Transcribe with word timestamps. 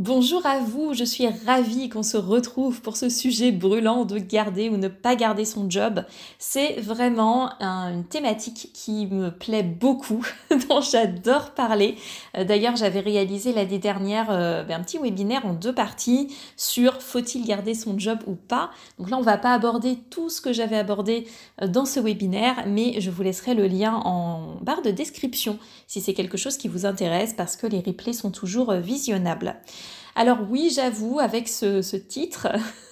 Bonjour 0.00 0.46
à 0.46 0.58
vous, 0.58 0.94
je 0.94 1.04
suis 1.04 1.28
ravie 1.46 1.88
qu'on 1.88 2.02
se 2.02 2.16
retrouve 2.16 2.80
pour 2.80 2.96
ce 2.96 3.10
sujet 3.10 3.52
brûlant 3.52 4.06
de 4.06 4.18
garder 4.18 4.70
ou 4.70 4.78
ne 4.78 4.88
pas 4.88 5.14
garder 5.16 5.44
son 5.44 5.68
job. 5.68 6.04
C'est 6.38 6.80
vraiment 6.80 7.50
une 7.60 8.04
thématique 8.04 8.70
qui 8.72 9.06
me 9.06 9.30
plaît 9.30 9.62
beaucoup, 9.62 10.26
dont 10.68 10.80
j'adore 10.80 11.50
parler. 11.50 11.96
Euh, 12.36 12.42
d'ailleurs, 12.42 12.74
j'avais 12.74 12.98
réalisé 13.00 13.52
l'année 13.52 13.78
dernière 13.78 14.28
euh, 14.30 14.64
ben, 14.64 14.80
un 14.80 14.82
petit 14.82 14.98
webinaire 14.98 15.44
en 15.44 15.52
deux 15.52 15.74
parties 15.74 16.34
sur 16.56 17.00
faut-il 17.00 17.46
garder 17.46 17.74
son 17.74 17.96
job 17.98 18.18
ou 18.26 18.34
pas. 18.34 18.70
Donc 18.98 19.10
là, 19.10 19.18
on 19.18 19.22
va 19.22 19.36
pas 19.36 19.52
aborder 19.52 19.98
tout 20.10 20.30
ce 20.30 20.40
que 20.40 20.54
j'avais 20.54 20.78
abordé 20.78 21.28
euh, 21.60 21.68
dans 21.68 21.84
ce 21.84 22.00
webinaire, 22.00 22.64
mais 22.66 23.00
je 23.00 23.10
vous 23.10 23.22
laisserai 23.22 23.54
le 23.54 23.68
lien 23.68 23.94
en 24.04 24.56
barre 24.62 24.82
de 24.82 24.90
description 24.90 25.58
si 25.86 26.00
c'est 26.00 26.14
quelque 26.14 26.38
chose 26.38 26.56
qui 26.56 26.66
vous 26.66 26.86
intéresse 26.86 27.34
parce 27.34 27.56
que 27.56 27.66
les 27.66 27.80
replays 27.80 28.14
sont 28.14 28.30
toujours 28.30 28.72
visionnables. 28.72 29.60
Alors 30.14 30.38
oui, 30.50 30.70
j'avoue, 30.74 31.20
avec 31.20 31.48
ce, 31.48 31.96
titre, 31.96 32.48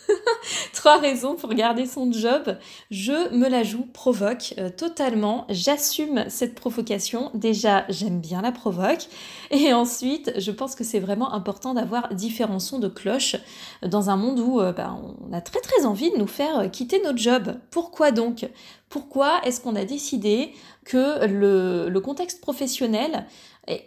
trois 0.72 0.98
raisons 0.98 1.34
pour 1.34 1.52
garder 1.52 1.84
son 1.84 2.10
job, 2.10 2.56
je 2.90 3.34
me 3.34 3.46
la 3.48 3.62
joue 3.62 3.84
provoque 3.92 4.54
euh, 4.58 4.70
totalement. 4.70 5.44
J'assume 5.50 6.24
cette 6.28 6.54
provocation. 6.54 7.30
Déjà, 7.34 7.84
j'aime 7.90 8.20
bien 8.20 8.40
la 8.40 8.52
provoque. 8.52 9.06
Et 9.50 9.74
ensuite, 9.74 10.32
je 10.38 10.50
pense 10.50 10.74
que 10.74 10.82
c'est 10.82 10.98
vraiment 10.98 11.34
important 11.34 11.74
d'avoir 11.74 12.14
différents 12.14 12.58
sons 12.58 12.78
de 12.78 12.88
cloche 12.88 13.36
dans 13.82 14.08
un 14.08 14.16
monde 14.16 14.40
où 14.40 14.58
euh, 14.58 14.72
ben, 14.72 14.98
on 15.20 15.32
a 15.34 15.42
très 15.42 15.60
très 15.60 15.84
envie 15.84 16.10
de 16.10 16.16
nous 16.16 16.26
faire 16.26 16.60
euh, 16.60 16.68
quitter 16.68 17.02
notre 17.02 17.18
job. 17.18 17.54
Pourquoi 17.70 18.12
donc? 18.12 18.48
Pourquoi 18.90 19.40
est-ce 19.44 19.62
qu'on 19.62 19.76
a 19.76 19.86
décidé 19.86 20.52
que 20.84 21.24
le, 21.26 21.98
contexte 22.00 22.42
professionnel 22.42 23.26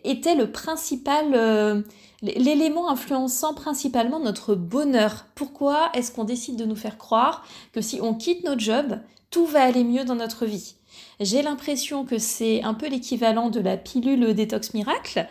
était 0.03 0.33
le 0.33 0.51
principal 0.51 1.83
l'élément 2.23 2.89
influençant 2.89 3.53
principalement 3.53 4.19
notre 4.19 4.55
bonheur? 4.55 5.25
Pourquoi 5.35 5.89
est-ce 5.93 6.11
qu'on 6.11 6.23
décide 6.23 6.55
de 6.55 6.65
nous 6.65 6.75
faire 6.75 6.97
croire 6.97 7.45
que 7.73 7.81
si 7.81 7.99
on 8.01 8.13
quitte 8.13 8.43
notre 8.45 8.61
job, 8.61 8.99
tout 9.29 9.45
va 9.45 9.63
aller 9.63 9.83
mieux 9.83 10.05
dans 10.05 10.15
notre 10.15 10.45
vie? 10.45 10.75
J'ai 11.19 11.41
l'impression 11.41 12.05
que 12.05 12.17
c'est 12.17 12.63
un 12.63 12.73
peu 12.73 12.87
l'équivalent 12.87 13.49
de 13.49 13.59
la 13.59 13.77
pilule 13.77 14.33
détox 14.33 14.73
miracle 14.73 15.27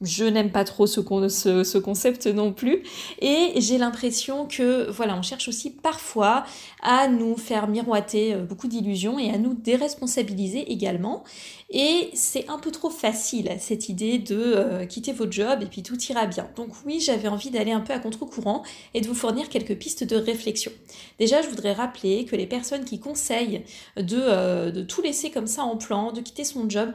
je 0.00 0.24
n'aime 0.24 0.50
pas 0.50 0.64
trop 0.64 0.86
ce, 0.86 1.00
ce, 1.28 1.78
concept 1.78 2.26
non 2.26 2.52
plus. 2.52 2.82
Et 3.20 3.52
j'ai 3.56 3.78
l'impression 3.78 4.46
que, 4.46 4.90
voilà, 4.90 5.16
on 5.16 5.22
cherche 5.22 5.48
aussi 5.48 5.70
parfois 5.70 6.44
à 6.82 7.08
nous 7.08 7.36
faire 7.36 7.68
miroiter 7.68 8.34
euh, 8.34 8.44
beaucoup 8.44 8.68
d'illusions 8.68 9.18
et 9.18 9.30
à 9.30 9.38
nous 9.38 9.54
déresponsabiliser 9.54 10.70
également. 10.70 11.24
Et 11.70 12.10
c'est 12.14 12.48
un 12.48 12.58
peu 12.58 12.70
trop 12.70 12.88
facile, 12.88 13.50
cette 13.58 13.90
idée 13.90 14.18
de 14.18 14.36
euh, 14.38 14.86
quitter 14.86 15.12
votre 15.12 15.32
job 15.32 15.58
et 15.62 15.66
puis 15.66 15.82
tout 15.82 16.00
ira 16.04 16.24
bien. 16.24 16.48
Donc 16.56 16.70
oui, 16.86 16.98
j'avais 16.98 17.28
envie 17.28 17.50
d'aller 17.50 17.72
un 17.72 17.80
peu 17.80 17.92
à 17.92 17.98
contre-courant 17.98 18.62
et 18.94 19.02
de 19.02 19.06
vous 19.06 19.14
fournir 19.14 19.50
quelques 19.50 19.76
pistes 19.76 20.02
de 20.02 20.16
réflexion. 20.16 20.72
Déjà, 21.18 21.42
je 21.42 21.48
voudrais 21.48 21.74
rappeler 21.74 22.24
que 22.24 22.36
les 22.36 22.46
personnes 22.46 22.86
qui 22.86 23.00
conseillent 23.00 23.64
de, 23.98 24.16
euh, 24.18 24.84
tout 24.86 25.02
laisser 25.02 25.30
comme 25.30 25.46
ça 25.46 25.62
en 25.62 25.76
plan, 25.76 26.10
de 26.12 26.22
quitter 26.22 26.44
son 26.44 26.70
job, 26.70 26.90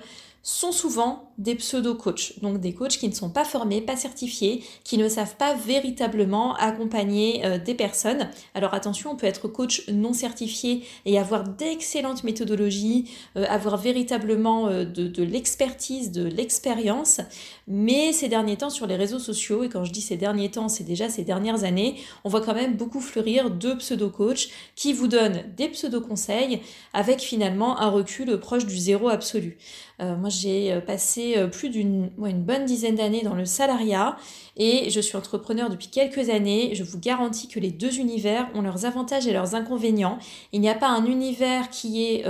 sont 0.46 0.74
souvent 0.74 1.32
des 1.38 1.56
pseudo-coachs, 1.56 2.42
donc 2.42 2.60
des 2.60 2.74
coachs 2.74 2.98
qui 2.98 3.08
ne 3.08 3.14
sont 3.14 3.30
pas 3.30 3.46
formés, 3.46 3.80
pas 3.80 3.96
certifiés, 3.96 4.62
qui 4.84 4.98
ne 4.98 5.08
savent 5.08 5.38
pas 5.38 5.54
véritablement 5.54 6.54
accompagner 6.56 7.46
euh, 7.46 7.58
des 7.58 7.74
personnes. 7.76 8.30
Alors 8.54 8.74
attention, 8.74 9.12
on 9.12 9.16
peut 9.16 9.26
être 9.26 9.48
coach 9.48 9.88
non 9.88 10.12
certifié 10.12 10.84
et 11.06 11.18
avoir 11.18 11.48
d'excellentes 11.48 12.26
méthodologies, 12.26 13.10
avoir 13.36 13.78
véritablement 13.78 14.63
euh, 14.68 14.86
de, 14.86 15.24
l'expertise, 15.24 16.12
de 16.12 16.24
l'expérience, 16.24 17.22
mais 17.68 18.14
ces 18.14 18.28
derniers 18.28 18.58
temps 18.58 18.70
sur 18.70 18.88
les 18.88 18.96
réseaux 18.96 19.20
sociaux, 19.20 19.64
et 19.64 19.70
quand 19.70 19.84
je 19.84 19.92
dis 19.92 20.02
ces 20.02 20.18
derniers 20.18 20.52
temps, 20.52 20.70
c'est 20.70 20.84
déjà 20.84 21.10
ces 21.10 21.24
dernières 21.24 21.64
années, 21.64 21.96
on 22.24 22.30
voit 22.30 22.42
quand 22.42 22.54
même 22.54 22.76
beaucoup 22.76 23.00
fleurir 23.00 23.52
de 23.52 23.74
pseudo-coachs 23.74 24.50
qui 24.76 24.94
vous 24.94 25.08
donnent 25.08 25.44
des 25.56 25.70
pseudo-conseils 25.70 26.62
avec 26.94 27.20
finalement 27.20 27.80
un 27.80 27.90
recul 27.90 28.40
proche 28.40 28.66
du 28.66 28.78
zéro 28.78 29.10
absolu. 29.10 29.58
Euh, 30.02 30.16
moi, 30.16 30.30
j'ai 30.30 30.74
euh, 30.74 30.82
passé 30.82 31.36
plus 31.52 31.70
d'une 31.70 32.10
une 32.26 32.44
bonne 32.44 32.66
dizaine 32.66 32.96
d'années 32.96 33.22
dans 33.22 33.36
le 33.36 33.46
salariat 33.46 34.18
et 34.58 34.90
je 34.90 35.00
suis 35.00 35.18
entrepreneur 35.18 35.70
depuis 35.70 35.88
quelques 35.88 36.30
années. 36.30 36.74
Je 36.74 36.84
vous 36.84 37.00
garantis 37.00 37.48
que 37.48 37.60
les 37.60 37.72
deux 37.72 38.00
univers 38.00 38.50
ont 38.56 38.62
leurs 38.62 38.86
avantages 38.86 39.28
et 39.28 39.34
leurs 39.34 39.56
inconvénients. 39.56 40.18
Il 40.52 40.62
n'y 40.62 40.70
a 40.70 40.76
pas 40.76 40.90
un 40.90 41.06
univers 41.06 41.70
qui 41.70 42.04
est 42.04 42.26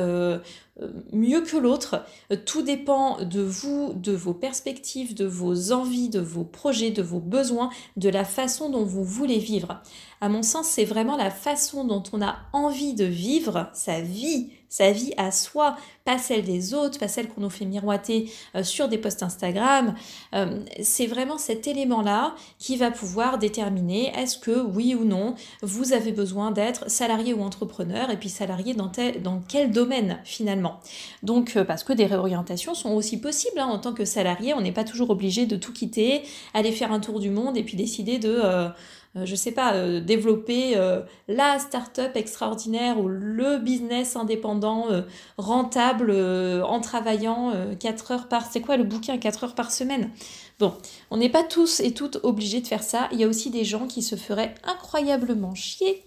mieux 1.11 1.41
que 1.41 1.57
l'autre. 1.57 2.03
Tout 2.45 2.61
dépend 2.61 3.23
de 3.23 3.41
vous, 3.41 3.93
de 3.93 4.11
vos 4.11 4.33
perspectives, 4.33 5.13
de 5.13 5.25
vos 5.25 5.71
envies, 5.71 6.09
de 6.09 6.19
vos 6.19 6.43
projets, 6.43 6.91
de 6.91 7.03
vos 7.03 7.19
besoins, 7.19 7.69
de 7.97 8.09
la 8.09 8.25
façon 8.25 8.69
dont 8.69 8.83
vous 8.83 9.03
voulez 9.03 9.37
vivre. 9.37 9.81
À 10.21 10.29
mon 10.29 10.41
sens, 10.41 10.67
c'est 10.67 10.85
vraiment 10.85 11.17
la 11.17 11.29
façon 11.29 11.83
dont 11.83 12.03
on 12.11 12.21
a 12.21 12.37
envie 12.53 12.93
de 12.93 13.05
vivre 13.05 13.69
sa 13.73 14.01
vie, 14.01 14.51
sa 14.73 14.91
vie 14.91 15.13
à 15.17 15.29
soi, 15.29 15.77
pas 16.03 16.17
celle 16.17 16.41
des 16.41 16.73
autres, 16.73 16.97
pas 16.97 17.07
celle 17.07 17.27
qu'on 17.27 17.41
nous 17.41 17.51
fait 17.51 17.63
miroiter 17.63 18.31
euh, 18.55 18.63
sur 18.63 18.87
des 18.87 18.97
posts 18.97 19.21
Instagram. 19.21 19.93
Euh, 20.33 20.63
c'est 20.81 21.05
vraiment 21.05 21.37
cet 21.37 21.67
élément-là 21.67 22.33
qui 22.57 22.75
va 22.75 22.89
pouvoir 22.89 23.37
déterminer 23.37 24.11
est-ce 24.17 24.39
que 24.39 24.63
oui 24.63 24.95
ou 24.95 25.05
non 25.05 25.35
vous 25.61 25.93
avez 25.93 26.11
besoin 26.11 26.49
d'être 26.49 26.89
salarié 26.89 27.35
ou 27.35 27.43
entrepreneur 27.43 28.09
et 28.09 28.17
puis 28.17 28.29
salarié 28.29 28.73
dans, 28.73 28.89
quel 29.47 29.69
domaine 29.69 30.17
finalement. 30.23 30.79
Donc 31.21 31.55
euh, 31.55 31.63
parce 31.63 31.83
que 31.83 31.93
des 31.93 32.07
réorientations 32.07 32.73
sont 32.73 32.93
aussi 32.93 33.21
possibles 33.21 33.59
hein, 33.59 33.67
en 33.67 33.77
tant 33.77 33.93
que 33.93 34.05
salarié, 34.05 34.55
on 34.55 34.61
n'est 34.61 34.71
pas 34.71 34.85
toujours 34.85 35.11
obligé 35.11 35.45
de 35.45 35.55
tout 35.55 35.71
quitter, 35.71 36.23
aller 36.55 36.71
faire 36.71 36.91
un 36.91 36.99
tour 36.99 37.19
du 37.19 37.29
monde 37.29 37.57
et 37.57 37.63
puis 37.63 37.77
décider 37.77 38.17
de 38.17 38.41
euh, 39.15 39.25
je 39.25 39.35
sais 39.35 39.51
pas, 39.51 39.73
euh, 39.75 39.99
développer 39.99 40.75
euh, 40.75 41.01
la 41.27 41.59
start-up 41.59 42.15
extraordinaire 42.15 42.99
ou 42.99 43.07
le 43.07 43.59
business 43.59 44.15
indépendant 44.15 44.87
rentable 45.37 46.11
en 46.11 46.79
travaillant 46.81 47.53
4 47.79 48.11
heures 48.11 48.27
par... 48.27 48.45
C'est 48.51 48.61
quoi 48.61 48.77
le 48.77 48.83
bouquin 48.83 49.17
4 49.17 49.43
heures 49.45 49.55
par 49.55 49.71
semaine? 49.71 50.09
Bon, 50.59 50.73
on 51.11 51.17
n'est 51.17 51.29
pas 51.29 51.43
tous 51.43 51.79
et 51.79 51.93
toutes 51.93 52.19
obligés 52.23 52.61
de 52.61 52.67
faire 52.67 52.83
ça. 52.83 53.09
Il 53.11 53.19
y 53.19 53.23
a 53.23 53.27
aussi 53.27 53.49
des 53.49 53.63
gens 53.63 53.87
qui 53.87 54.01
se 54.01 54.15
feraient 54.15 54.55
incroyablement 54.63 55.55
chier 55.55 56.03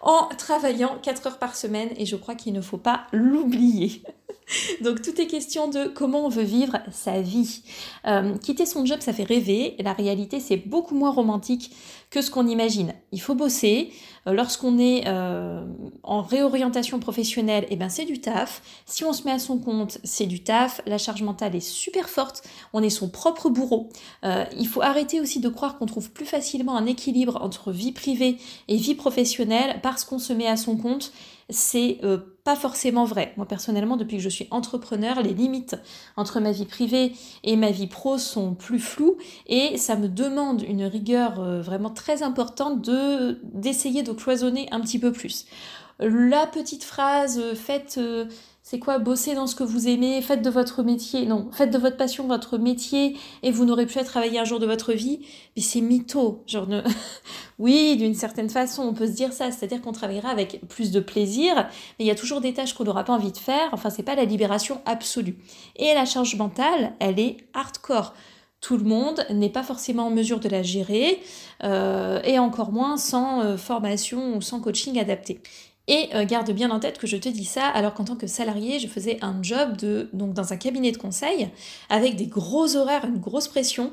en 0.00 0.28
travaillant 0.36 0.98
4 1.02 1.26
heures 1.26 1.38
par 1.38 1.56
semaine 1.56 1.90
et 1.96 2.06
je 2.06 2.16
crois 2.16 2.34
qu'il 2.34 2.52
ne 2.52 2.60
faut 2.60 2.78
pas 2.78 3.06
l'oublier. 3.12 4.02
Donc 4.82 5.02
tout 5.02 5.20
est 5.20 5.26
question 5.26 5.68
de 5.68 5.86
comment 5.86 6.26
on 6.26 6.28
veut 6.28 6.42
vivre 6.42 6.78
sa 6.92 7.20
vie. 7.20 7.62
Euh, 8.06 8.36
quitter 8.38 8.66
son 8.66 8.84
job, 8.84 9.00
ça 9.00 9.12
fait 9.12 9.24
rêver. 9.24 9.76
La 9.78 9.92
réalité, 9.92 10.40
c'est 10.40 10.56
beaucoup 10.56 10.94
moins 10.94 11.10
romantique 11.10 11.72
que 12.10 12.22
ce 12.22 12.30
qu'on 12.30 12.46
imagine. 12.46 12.94
Il 13.12 13.20
faut 13.20 13.34
bosser. 13.34 13.92
Euh, 14.26 14.32
lorsqu'on 14.32 14.78
est 14.78 15.06
euh, 15.06 15.64
en 16.02 16.22
réorientation 16.22 16.98
professionnelle, 16.98 17.66
eh 17.70 17.76
ben 17.76 17.88
c'est 17.88 18.04
du 18.04 18.20
taf. 18.20 18.62
Si 18.86 19.04
on 19.04 19.12
se 19.12 19.24
met 19.24 19.32
à 19.32 19.38
son 19.38 19.58
compte, 19.58 19.98
c'est 20.04 20.26
du 20.26 20.42
taf. 20.42 20.80
La 20.86 20.98
charge 20.98 21.22
mentale 21.22 21.54
est 21.54 21.60
super 21.60 22.08
forte. 22.08 22.42
On 22.72 22.82
est 22.82 22.90
son 22.90 23.08
propre 23.08 23.50
bourreau. 23.50 23.88
il 24.24 24.68
faut 24.68 24.82
arrêter 24.82 25.20
aussi 25.20 25.40
de 25.40 25.48
croire 25.48 25.78
qu'on 25.78 25.86
trouve 25.86 26.10
plus 26.10 26.26
facilement 26.26 26.76
un 26.76 26.86
équilibre 26.86 27.38
entre 27.42 27.72
vie 27.72 27.92
privée 27.92 28.38
et 28.68 28.76
vie 28.76 28.94
professionnelle 28.94 29.80
parce 29.82 30.04
qu'on 30.04 30.18
se 30.18 30.32
met 30.32 30.46
à 30.46 30.56
son 30.56 30.76
compte 30.76 31.12
c'est 31.50 31.98
euh, 32.04 32.18
pas 32.44 32.56
forcément 32.56 33.04
vrai. 33.04 33.32
Moi 33.36 33.46
personnellement, 33.46 33.96
depuis 33.96 34.18
que 34.18 34.22
je 34.22 34.28
suis 34.28 34.48
entrepreneur, 34.50 35.22
les 35.22 35.32
limites 35.32 35.76
entre 36.16 36.40
ma 36.40 36.52
vie 36.52 36.66
privée 36.66 37.12
et 37.42 37.56
ma 37.56 37.70
vie 37.70 37.86
pro 37.86 38.18
sont 38.18 38.54
plus 38.54 38.78
floues 38.78 39.16
et 39.46 39.76
ça 39.78 39.96
me 39.96 40.08
demande 40.08 40.62
une 40.62 40.84
rigueur 40.84 41.40
euh, 41.40 41.62
vraiment 41.62 41.90
très 41.90 42.22
importante 42.22 42.82
de 42.82 43.40
d'essayer 43.44 44.02
de 44.02 44.12
cloisonner 44.12 44.68
un 44.70 44.80
petit 44.80 44.98
peu 44.98 45.12
plus. 45.12 45.46
La 46.00 46.46
petite 46.46 46.84
phrase 46.84 47.38
euh, 47.38 47.54
faites 47.54 47.98
c'est 48.70 48.78
quoi 48.78 48.98
bosser 48.98 49.34
dans 49.34 49.46
ce 49.46 49.54
que 49.54 49.64
vous 49.64 49.88
aimez, 49.88 50.20
faites 50.20 50.42
de 50.42 50.50
votre 50.50 50.82
métier, 50.82 51.24
non, 51.24 51.48
faites 51.52 51.70
de 51.70 51.78
votre 51.78 51.96
passion 51.96 52.26
votre 52.26 52.58
métier 52.58 53.16
et 53.42 53.50
vous 53.50 53.64
n'aurez 53.64 53.86
plus 53.86 53.98
à 53.98 54.04
travailler 54.04 54.38
un 54.38 54.44
jour 54.44 54.58
de 54.58 54.66
votre 54.66 54.92
vie, 54.92 55.20
mais 55.56 55.62
c'est 55.62 55.80
mytho. 55.80 56.42
Genre, 56.46 56.68
oui, 57.58 57.96
d'une 57.96 58.12
certaine 58.12 58.50
façon, 58.50 58.82
on 58.82 58.92
peut 58.92 59.06
se 59.06 59.12
dire 59.12 59.32
ça, 59.32 59.50
c'est-à-dire 59.50 59.80
qu'on 59.80 59.92
travaillera 59.92 60.28
avec 60.28 60.60
plus 60.68 60.90
de 60.90 61.00
plaisir, 61.00 61.54
mais 61.98 62.04
il 62.04 62.06
y 62.06 62.10
a 62.10 62.14
toujours 62.14 62.42
des 62.42 62.52
tâches 62.52 62.74
qu'on 62.74 62.84
n'aura 62.84 63.04
pas 63.04 63.14
envie 63.14 63.32
de 63.32 63.38
faire, 63.38 63.70
enfin, 63.72 63.88
c'est 63.88 64.02
pas 64.02 64.14
la 64.14 64.26
libération 64.26 64.82
absolue. 64.84 65.38
Et 65.76 65.94
la 65.94 66.04
charge 66.04 66.36
mentale, 66.36 66.92
elle 66.98 67.18
est 67.18 67.38
hardcore. 67.54 68.12
Tout 68.60 68.76
le 68.76 68.84
monde 68.84 69.24
n'est 69.30 69.48
pas 69.48 69.62
forcément 69.62 70.08
en 70.08 70.10
mesure 70.10 70.40
de 70.40 70.48
la 70.50 70.62
gérer, 70.62 71.22
euh, 71.64 72.20
et 72.22 72.38
encore 72.38 72.72
moins 72.72 72.98
sans 72.98 73.40
euh, 73.40 73.56
formation 73.56 74.36
ou 74.36 74.42
sans 74.42 74.60
coaching 74.60 74.98
adapté. 74.98 75.40
Et 75.88 76.08
euh, 76.14 76.24
garde 76.24 76.50
bien 76.52 76.70
en 76.70 76.78
tête 76.78 76.98
que 76.98 77.08
je 77.08 77.16
te 77.16 77.28
dis 77.28 77.44
ça 77.44 77.66
alors 77.66 77.94
qu'en 77.94 78.04
tant 78.04 78.14
que 78.14 78.28
salarié, 78.28 78.78
je 78.78 78.86
faisais 78.86 79.18
un 79.22 79.42
job 79.42 79.76
de, 79.76 80.08
donc 80.12 80.34
dans 80.34 80.52
un 80.52 80.56
cabinet 80.56 80.92
de 80.92 80.98
conseil 80.98 81.48
avec 81.88 82.14
des 82.14 82.26
gros 82.26 82.76
horaires, 82.76 83.04
une 83.04 83.18
grosse 83.18 83.48
pression. 83.48 83.92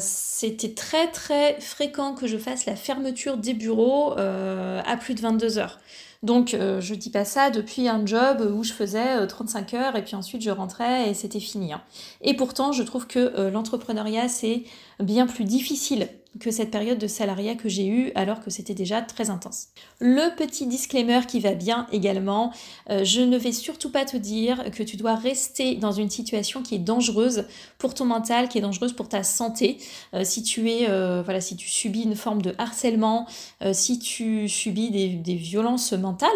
C'était 0.00 0.74
très 0.74 1.06
très 1.12 1.60
fréquent 1.60 2.14
que 2.14 2.26
je 2.26 2.36
fasse 2.38 2.66
la 2.66 2.74
fermeture 2.74 3.36
des 3.36 3.54
bureaux 3.54 4.14
à 4.18 4.96
plus 4.96 5.14
de 5.14 5.20
22 5.20 5.58
heures. 5.58 5.78
Donc 6.22 6.52
euh, 6.52 6.82
je 6.82 6.94
dis 6.94 7.08
pas 7.08 7.24
ça 7.24 7.50
depuis 7.50 7.88
un 7.88 8.04
job 8.04 8.46
où 8.54 8.62
je 8.62 8.72
faisais 8.72 9.26
35 9.26 9.72
euh, 9.72 9.76
heures 9.78 9.96
et 9.96 10.04
puis 10.04 10.16
ensuite 10.16 10.42
je 10.42 10.50
rentrais 10.50 11.08
et 11.08 11.14
c'était 11.14 11.40
fini. 11.40 11.72
Hein. 11.72 11.80
Et 12.20 12.34
pourtant 12.34 12.72
je 12.72 12.82
trouve 12.82 13.06
que 13.06 13.18
euh, 13.18 13.50
l'entrepreneuriat 13.50 14.28
c'est 14.28 14.64
bien 15.02 15.26
plus 15.26 15.44
difficile 15.44 16.08
que 16.38 16.50
cette 16.50 16.70
période 16.70 16.98
de 16.98 17.08
salariat 17.08 17.56
que 17.56 17.68
j'ai 17.68 17.86
eue 17.86 18.12
alors 18.14 18.40
que 18.40 18.50
c'était 18.50 18.74
déjà 18.74 19.02
très 19.02 19.30
intense. 19.30 19.68
Le 19.98 20.34
petit 20.36 20.66
disclaimer 20.66 21.20
qui 21.26 21.40
va 21.40 21.54
bien 21.54 21.86
également, 21.90 22.52
euh, 22.88 23.04
je 23.04 23.20
ne 23.20 23.36
vais 23.36 23.52
surtout 23.52 23.90
pas 23.90 24.04
te 24.04 24.16
dire 24.16 24.70
que 24.70 24.84
tu 24.84 24.96
dois 24.96 25.16
rester 25.16 25.74
dans 25.74 25.90
une 25.90 26.08
situation 26.08 26.62
qui 26.62 26.76
est 26.76 26.78
dangereuse 26.78 27.46
pour 27.78 27.94
ton 27.94 28.04
mental, 28.04 28.48
qui 28.48 28.58
est 28.58 28.60
dangereuse 28.60 28.92
pour 28.92 29.08
ta 29.08 29.24
santé. 29.24 29.78
Euh, 30.14 30.22
si 30.22 30.44
tu 30.44 30.70
es, 30.70 30.88
euh, 30.88 31.22
voilà, 31.24 31.40
si 31.40 31.56
tu 31.56 31.68
subis 31.68 32.02
une 32.02 32.16
forme 32.16 32.42
de 32.42 32.54
harcèlement, 32.58 33.26
si 33.72 33.98
tu 33.98 34.48
subis 34.48 34.90
des, 34.90 35.34
violences 35.34 35.92
mentales, 35.92 36.30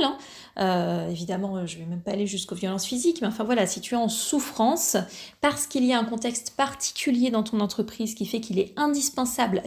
hein, 0.56 1.08
évidemment, 1.10 1.66
je 1.66 1.78
vais 1.78 1.84
même 1.84 2.00
pas 2.00 2.12
aller 2.12 2.26
jusqu'aux 2.26 2.54
violences 2.54 2.86
physiques, 2.86 3.20
mais 3.20 3.28
enfin 3.28 3.44
voilà, 3.44 3.66
si 3.66 3.80
tu 3.80 3.94
es 3.94 3.96
en 3.96 4.08
souffrance, 4.08 4.96
parce 5.40 5.66
qu'il 5.66 5.84
y 5.84 5.92
a 5.92 5.98
un 5.98 6.04
contexte 6.04 6.54
particulier 6.56 7.30
dans 7.30 7.42
ton 7.42 7.60
entreprise 7.60 8.14
qui 8.14 8.26
fait 8.26 8.40
qu'il 8.40 8.58
est 8.58 8.72
indispensable, 8.76 9.62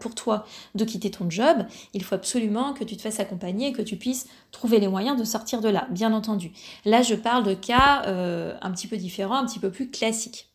pour 0.00 0.14
toi 0.14 0.46
de 0.74 0.84
quitter 0.84 1.10
ton 1.10 1.28
job, 1.30 1.66
il 1.94 2.02
faut 2.04 2.14
absolument 2.14 2.72
que 2.72 2.84
tu 2.84 2.96
te 2.96 3.02
fasses 3.02 3.20
accompagner 3.20 3.68
et 3.68 3.72
que 3.72 3.82
tu 3.82 3.96
puisses 3.96 4.26
trouver 4.50 4.80
les 4.80 4.88
moyens 4.88 5.18
de 5.18 5.24
sortir 5.24 5.60
de 5.60 5.68
là, 5.68 5.86
bien 5.90 6.12
entendu. 6.12 6.52
Là, 6.84 7.02
je 7.02 7.14
parle 7.14 7.44
de 7.44 7.54
cas 7.54 8.04
euh, 8.06 8.56
un 8.60 8.70
petit 8.72 8.86
peu 8.86 8.96
différents, 8.96 9.36
un 9.36 9.46
petit 9.46 9.58
peu 9.58 9.70
plus 9.70 9.90
classiques. 9.90 10.50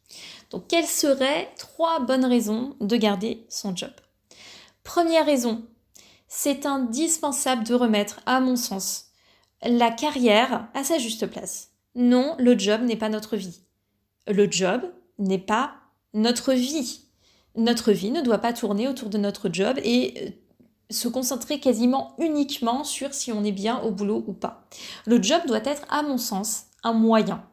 Donc, 0.52 0.68
quelles 0.68 0.86
seraient 0.86 1.50
trois 1.58 2.00
bonnes 2.00 2.26
raisons 2.26 2.76
de 2.80 2.96
garder 2.96 3.46
son 3.50 3.76
job? 3.76 3.92
Première 4.84 5.26
raison, 5.26 5.66
c'est 6.28 6.66
indispensable 6.66 7.66
de 7.66 7.74
remettre, 7.74 8.22
à 8.26 8.40
mon 8.40 8.56
sens, 8.56 9.08
la 9.64 9.92
carrière 9.92 10.68
à 10.74 10.84
sa 10.84 10.98
juste 10.98 11.28
place. 11.28 11.72
Non, 11.96 12.36
le 12.40 12.58
job 12.58 12.82
n'est 12.84 12.96
pas 12.96 13.10
notre 13.10 13.38
vie. 13.38 13.62
Le 14.28 14.50
job 14.50 14.82
n'est 15.18 15.40
pas 15.40 15.74
notre 16.14 16.54
vie. 16.54 17.07
Notre 17.58 17.92
vie 17.92 18.12
ne 18.12 18.22
doit 18.22 18.38
pas 18.38 18.54
tourner 18.54 18.88
autour 18.88 19.10
de 19.10 19.18
notre 19.18 19.50
job 19.52 19.78
et 19.84 20.14
euh, 20.22 20.30
se 20.92 21.08
concentrer 21.08 21.60
quasiment 21.60 22.14
uniquement 22.20 22.84
sur 22.84 23.14
si 23.14 23.32
on 23.32 23.44
est 23.44 23.52
bien 23.52 23.82
au 23.82 23.92
boulot 23.92 24.24
ou 24.28 24.34
pas. 24.34 24.68
Le 25.08 25.22
job 25.22 25.42
doit 25.48 25.66
être, 25.66 25.82
à 25.90 26.04
mon 26.04 26.18
sens, 26.18 26.66
un 26.84 26.94
moyen 26.94 27.44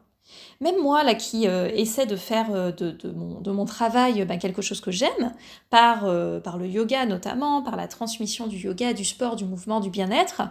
même 0.61 0.81
moi, 0.81 1.03
là, 1.03 1.15
qui 1.15 1.47
euh, 1.47 1.69
essaie 1.73 2.05
de 2.05 2.15
faire 2.15 2.47
euh, 2.51 2.71
de, 2.71 3.11
mon, 3.51 3.65
travail 3.65 4.25
bah, 4.25 4.37
quelque 4.37 4.61
chose 4.61 4.79
que 4.79 4.89
j'aime, 4.89 5.33
par, 5.69 6.05
par 6.43 6.57
le 6.57 6.67
yoga 6.67 7.05
notamment, 7.05 7.61
par 7.61 7.75
la 7.75 7.87
transmission 7.87 8.47
du 8.47 8.57
yoga, 8.57 8.93
du 8.93 9.03
sport, 9.03 9.35
du 9.35 9.45
mouvement, 9.45 9.79
du 9.79 9.89
bien-être, 9.89 10.43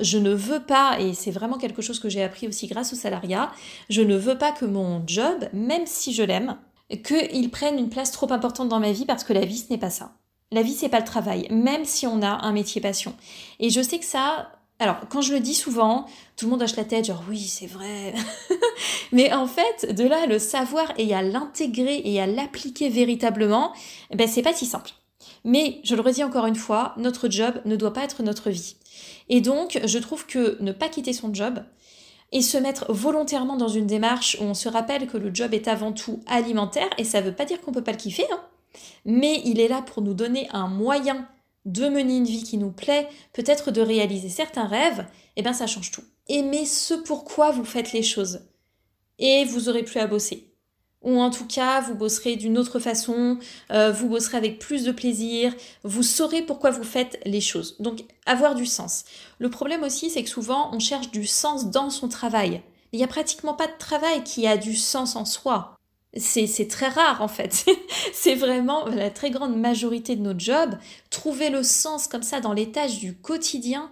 je 0.00 0.18
ne 0.18 0.32
veux 0.32 0.60
pas, 0.60 1.00
et 1.00 1.14
c'est 1.14 1.30
vraiment 1.30 1.56
quelque 1.56 1.80
chose 1.80 2.00
que 2.00 2.08
j'ai 2.08 2.22
appris 2.22 2.46
aussi 2.48 2.66
grâce 2.66 2.92
au 2.92 2.96
salariat, 2.96 3.50
je 3.88 4.02
ne 4.02 4.16
veux 4.16 4.36
pas 4.36 4.52
que 4.52 4.64
mon 4.64 5.02
job, 5.06 5.48
même 5.52 5.86
si 5.86 6.12
je 6.12 6.22
l'aime, 6.22 6.56
qu'il 6.98 7.50
prenne 7.50 7.78
une 7.78 7.88
place 7.88 8.12
trop 8.12 8.32
importante 8.32 8.68
dans 8.68 8.80
ma 8.80 8.92
vie 8.92 9.06
parce 9.06 9.24
que 9.24 9.32
la 9.32 9.44
vie, 9.44 9.58
ce 9.58 9.70
n'est 9.70 9.78
pas 9.78 9.90
ça. 9.90 10.12
La 10.52 10.62
vie, 10.62 10.74
c'est 10.74 10.88
pas 10.88 10.98
le 10.98 11.04
travail, 11.04 11.46
même 11.50 11.84
si 11.84 12.06
on 12.06 12.22
a 12.22 12.44
un 12.44 12.52
métier 12.52 12.80
passion. 12.80 13.14
Et 13.60 13.70
je 13.70 13.80
sais 13.80 13.98
que 13.98 14.04
ça, 14.04 14.50
alors, 14.80 14.96
quand 15.10 15.20
je 15.20 15.34
le 15.34 15.40
dis 15.40 15.54
souvent, 15.54 16.06
tout 16.36 16.46
le 16.46 16.50
monde 16.50 16.62
hoche 16.62 16.74
la 16.74 16.84
tête, 16.84 17.04
genre 17.04 17.22
oui, 17.28 17.38
c'est 17.38 17.66
vrai. 17.66 18.14
Mais 19.12 19.30
en 19.32 19.46
fait, 19.46 19.94
de 19.94 20.04
là 20.04 20.22
à 20.22 20.26
le 20.26 20.38
savoir 20.38 20.92
et 20.96 21.14
à 21.14 21.22
l'intégrer 21.22 22.00
et 22.02 22.20
à 22.20 22.26
l'appliquer 22.26 22.88
véritablement, 22.88 23.72
ben 24.14 24.26
c'est 24.26 24.42
pas 24.42 24.54
si 24.54 24.64
simple. 24.64 24.90
Mais 25.44 25.80
je 25.84 25.94
le 25.94 26.00
redis 26.00 26.24
encore 26.24 26.46
une 26.46 26.56
fois, 26.56 26.94
notre 26.96 27.28
job 27.28 27.60
ne 27.66 27.76
doit 27.76 27.92
pas 27.92 28.04
être 28.04 28.22
notre 28.22 28.48
vie. 28.48 28.76
Et 29.28 29.40
donc, 29.42 29.80
je 29.84 29.98
trouve 29.98 30.26
que 30.26 30.56
ne 30.60 30.72
pas 30.72 30.88
quitter 30.88 31.12
son 31.12 31.32
job 31.32 31.62
et 32.32 32.42
se 32.42 32.58
mettre 32.58 32.92
volontairement 32.92 33.56
dans 33.56 33.68
une 33.68 33.86
démarche 33.86 34.36
où 34.40 34.44
on 34.44 34.54
se 34.54 34.68
rappelle 34.68 35.06
que 35.06 35.16
le 35.16 35.34
job 35.34 35.54
est 35.54 35.68
avant 35.68 35.92
tout 35.92 36.20
alimentaire, 36.26 36.90
et 36.98 37.04
ça 37.04 37.20
veut 37.20 37.34
pas 37.34 37.44
dire 37.44 37.60
qu'on 37.60 37.72
peut 37.72 37.84
pas 37.84 37.92
le 37.92 37.96
kiffer, 37.96 38.26
hein, 38.32 38.40
mais 39.04 39.40
il 39.44 39.60
est 39.60 39.68
là 39.68 39.82
pour 39.82 40.02
nous 40.02 40.14
donner 40.14 40.48
un 40.52 40.68
moyen 40.68 41.28
de 41.64 41.88
mener 41.88 42.16
une 42.16 42.24
vie 42.24 42.42
qui 42.42 42.56
nous 42.56 42.70
plaît, 42.70 43.08
peut-être 43.32 43.70
de 43.70 43.80
réaliser 43.80 44.28
certains 44.28 44.66
rêves, 44.66 45.06
eh 45.36 45.42
bien 45.42 45.52
ça 45.52 45.66
change 45.66 45.90
tout. 45.90 46.04
Aimez 46.28 46.64
ce 46.64 46.94
pourquoi 46.94 47.50
vous 47.50 47.64
faites 47.64 47.92
les 47.92 48.02
choses. 48.02 48.46
Et 49.18 49.44
vous 49.44 49.68
aurez 49.68 49.82
plus 49.82 50.00
à 50.00 50.06
bosser. 50.06 50.49
Ou 51.02 51.18
en 51.18 51.30
tout 51.30 51.46
cas, 51.46 51.80
vous 51.80 51.94
bosserez 51.94 52.36
d'une 52.36 52.58
autre 52.58 52.78
façon, 52.78 53.38
euh, 53.72 53.90
vous 53.90 54.08
bosserez 54.08 54.36
avec 54.36 54.58
plus 54.58 54.84
de 54.84 54.92
plaisir, 54.92 55.54
vous 55.82 56.02
saurez 56.02 56.42
pourquoi 56.42 56.70
vous 56.70 56.84
faites 56.84 57.18
les 57.24 57.40
choses. 57.40 57.76
Donc, 57.80 58.04
avoir 58.26 58.54
du 58.54 58.66
sens. 58.66 59.04
Le 59.38 59.48
problème 59.48 59.82
aussi, 59.82 60.10
c'est 60.10 60.22
que 60.22 60.28
souvent, 60.28 60.70
on 60.74 60.78
cherche 60.78 61.10
du 61.10 61.26
sens 61.26 61.70
dans 61.70 61.88
son 61.88 62.08
travail. 62.08 62.60
Il 62.92 62.98
n'y 62.98 63.04
a 63.04 63.08
pratiquement 63.08 63.54
pas 63.54 63.66
de 63.66 63.78
travail 63.78 64.24
qui 64.24 64.46
a 64.46 64.56
du 64.56 64.76
sens 64.76 65.16
en 65.16 65.24
soi 65.24 65.76
c'est 66.16 66.68
très 66.68 66.88
rare 66.88 67.22
en 67.22 67.28
fait. 67.28 67.66
c'est 68.12 68.34
vraiment 68.34 68.86
la 68.86 69.10
très 69.10 69.30
grande 69.30 69.56
majorité 69.56 70.16
de 70.16 70.22
nos 70.22 70.38
jobs. 70.38 70.76
Trouver 71.10 71.50
le 71.50 71.62
sens 71.62 72.08
comme 72.08 72.22
ça 72.22 72.40
dans 72.40 72.52
les 72.52 72.72
tâches 72.72 72.98
du 72.98 73.16
quotidien, 73.16 73.90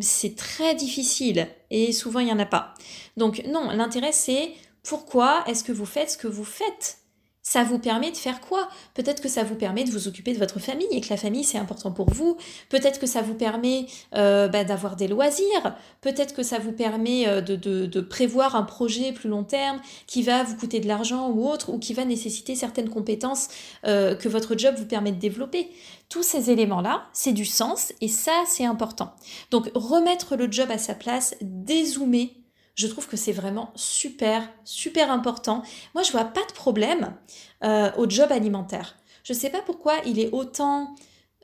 c'est 0.00 0.36
très 0.36 0.74
difficile 0.74 1.48
et 1.70 1.92
souvent 1.92 2.20
il 2.20 2.26
n'y 2.26 2.32
en 2.32 2.38
a 2.38 2.46
pas. 2.46 2.74
Donc 3.16 3.42
non, 3.46 3.70
l'intérêt 3.70 4.12
c'est 4.12 4.52
pourquoi 4.82 5.44
est-ce 5.46 5.64
que 5.64 5.72
vous 5.72 5.86
faites 5.86 6.10
ce 6.10 6.18
que 6.18 6.28
vous 6.28 6.44
faites? 6.44 7.00
Ça 7.42 7.64
vous 7.64 7.78
permet 7.78 8.10
de 8.10 8.16
faire 8.18 8.40
quoi? 8.42 8.68
Peut-être 8.92 9.22
que 9.22 9.28
ça 9.28 9.44
vous 9.44 9.54
permet 9.54 9.84
de 9.84 9.90
vous 9.90 10.08
occuper 10.08 10.34
de 10.34 10.38
votre 10.38 10.60
famille 10.60 10.86
et 10.90 11.00
que 11.00 11.08
la 11.08 11.16
famille 11.16 11.42
c'est 11.42 11.56
important 11.56 11.90
pour 11.90 12.10
vous. 12.10 12.36
Peut-être 12.68 13.00
que 13.00 13.06
ça 13.06 13.22
vous 13.22 13.34
permet 13.34 13.86
euh, 14.14 14.46
bah, 14.46 14.62
d'avoir 14.62 14.94
des 14.94 15.08
loisirs. 15.08 15.74
Peut-être 16.02 16.34
que 16.34 16.42
ça 16.42 16.58
vous 16.58 16.72
permet 16.72 17.26
euh, 17.26 17.40
de, 17.40 18.00
prévoir 18.02 18.56
un 18.56 18.62
projet 18.62 19.12
plus 19.12 19.30
long 19.30 19.42
terme 19.42 19.80
qui 20.06 20.22
va 20.22 20.42
vous 20.44 20.54
coûter 20.56 20.80
de 20.80 20.86
l'argent 20.86 21.30
ou 21.30 21.48
autre, 21.48 21.70
ou 21.70 21.78
qui 21.78 21.94
va 21.94 22.04
nécessiter 22.04 22.54
certaines 22.54 22.90
compétences 22.90 23.48
euh, 23.86 24.14
que 24.14 24.28
votre 24.28 24.56
job 24.58 24.74
vous 24.76 24.86
permet 24.86 25.12
de 25.12 25.18
développer. 25.18 25.70
Tous 26.10 26.22
ces 26.22 26.50
éléments-là, 26.50 27.06
c'est 27.14 27.32
du 27.32 27.46
sens 27.46 27.94
et 28.02 28.08
ça 28.08 28.44
c'est 28.46 28.66
important. 28.66 29.14
Donc 29.50 29.70
remettre 29.74 30.36
le 30.36 30.50
job 30.52 30.70
à 30.70 30.78
sa 30.78 30.94
place, 30.94 31.34
dézoomer 31.40 32.39
je 32.80 32.86
trouve 32.86 33.06
que 33.06 33.16
c'est 33.16 33.32
vraiment 33.32 33.72
super, 33.74 34.48
super 34.64 35.10
important. 35.10 35.62
Moi, 35.94 36.02
je 36.02 36.12
vois 36.12 36.24
pas 36.24 36.44
de 36.48 36.52
problème 36.52 37.14
euh, 37.62 37.90
au 37.98 38.08
job 38.08 38.32
alimentaire. 38.32 38.96
Je 39.22 39.34
sais 39.34 39.50
pas 39.50 39.60
pourquoi 39.60 39.96
il 40.06 40.18
est 40.18 40.30
autant, 40.32 40.94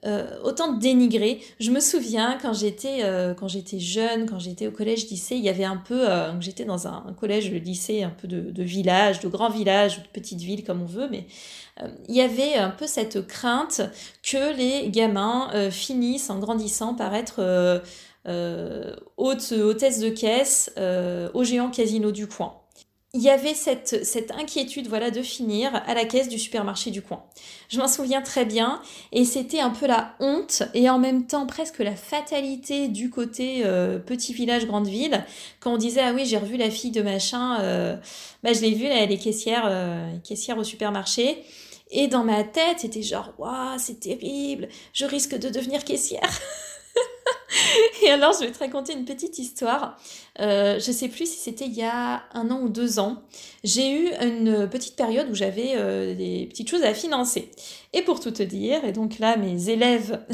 euh, 0.06 0.40
autant 0.44 0.72
dénigré. 0.72 1.42
Je 1.60 1.70
me 1.70 1.80
souviens 1.80 2.38
quand 2.40 2.54
j'étais 2.54 3.04
euh, 3.04 3.34
quand 3.34 3.48
j'étais 3.48 3.78
jeune, 3.78 4.24
quand 4.24 4.38
j'étais 4.38 4.66
au 4.66 4.70
collège, 4.70 5.10
lycée, 5.10 5.36
il 5.36 5.44
y 5.44 5.50
avait 5.50 5.64
un 5.64 5.76
peu, 5.76 6.06
j'étais 6.40 6.64
dans 6.64 6.88
un, 6.88 7.14
collège, 7.18 7.50
lycée, 7.50 8.02
un 8.02 8.10
peu 8.10 8.26
de, 8.26 8.50
de, 8.50 8.62
village, 8.62 9.20
de 9.20 9.28
grand 9.28 9.50
village, 9.50 10.02
de 10.02 10.08
petite 10.08 10.40
ville 10.40 10.64
comme 10.64 10.80
on 10.80 10.86
veut, 10.86 11.08
mais 11.10 11.26
il 12.08 12.14
y 12.14 12.22
avait 12.22 12.54
un 12.54 12.70
peu 12.70 12.86
cette 12.86 13.26
crainte 13.26 13.82
que 14.22 14.56
les 14.56 14.88
gamins 14.88 15.70
finissent 15.70 16.30
en 16.30 16.38
grandissant 16.38 16.94
par 16.94 17.14
être 17.14 17.82
euh, 18.26 18.94
haute, 19.16 19.52
hôtesse 19.52 20.00
de 20.00 20.08
caisse 20.08 20.72
euh, 20.78 21.28
au 21.34 21.44
géant 21.44 21.70
casino 21.70 22.10
du 22.10 22.26
coin. 22.26 22.60
Il 23.14 23.22
y 23.22 23.30
avait 23.30 23.54
cette, 23.54 24.04
cette 24.04 24.30
inquiétude 24.32 24.88
voilà, 24.88 25.10
de 25.10 25.22
finir 25.22 25.70
à 25.86 25.94
la 25.94 26.04
caisse 26.04 26.28
du 26.28 26.38
supermarché 26.38 26.90
du 26.90 27.00
coin. 27.00 27.24
Je 27.68 27.78
m'en 27.78 27.88
souviens 27.88 28.20
très 28.20 28.44
bien 28.44 28.82
et 29.10 29.24
c'était 29.24 29.60
un 29.60 29.70
peu 29.70 29.86
la 29.86 30.14
honte 30.20 30.64
et 30.74 30.90
en 30.90 30.98
même 30.98 31.26
temps 31.26 31.46
presque 31.46 31.78
la 31.78 31.96
fatalité 31.96 32.88
du 32.88 33.08
côté 33.08 33.62
euh, 33.64 33.98
petit 33.98 34.34
village, 34.34 34.66
grande 34.66 34.86
ville, 34.86 35.24
quand 35.60 35.72
on 35.72 35.78
disait 35.78 36.02
Ah 36.02 36.12
oui, 36.12 36.26
j'ai 36.26 36.36
revu 36.36 36.58
la 36.58 36.68
fille 36.68 36.90
de 36.90 37.00
machin, 37.00 37.56
bah, 38.42 38.52
je 38.52 38.60
l'ai 38.60 38.74
vue, 38.74 38.84
elle 38.84 39.10
est 39.10 39.18
caissière, 39.18 40.20
caissière 40.22 40.58
au 40.58 40.64
supermarché. 40.64 41.42
Et 41.90 42.08
dans 42.08 42.24
ma 42.24 42.42
tête, 42.42 42.80
c'était 42.80 43.02
genre, 43.02 43.32
waouh, 43.38 43.78
c'est 43.78 44.00
terrible, 44.00 44.68
je 44.92 45.04
risque 45.04 45.38
de 45.38 45.48
devenir 45.48 45.84
caissière. 45.84 46.40
Et 48.02 48.10
alors, 48.10 48.32
je 48.32 48.46
vais 48.46 48.52
te 48.52 48.58
raconter 48.58 48.92
une 48.92 49.04
petite 49.04 49.38
histoire. 49.38 49.96
Euh, 50.40 50.78
je 50.78 50.92
sais 50.92 51.08
plus 51.08 51.30
si 51.30 51.38
c'était 51.38 51.66
il 51.66 51.74
y 51.74 51.82
a 51.82 52.22
un 52.32 52.50
an 52.50 52.60
ou 52.60 52.68
deux 52.68 52.98
ans. 52.98 53.22
J'ai 53.64 53.90
eu 53.90 54.08
une 54.20 54.68
petite 54.68 54.96
période 54.96 55.28
où 55.30 55.34
j'avais 55.34 55.74
euh, 55.76 56.14
des 56.14 56.46
petites 56.50 56.70
choses 56.70 56.82
à 56.82 56.94
financer. 56.94 57.50
Et 57.92 58.02
pour 58.02 58.20
tout 58.20 58.30
te 58.30 58.42
dire, 58.42 58.84
et 58.84 58.92
donc 58.92 59.18
là, 59.18 59.36
mes 59.36 59.70
élèves 59.70 60.24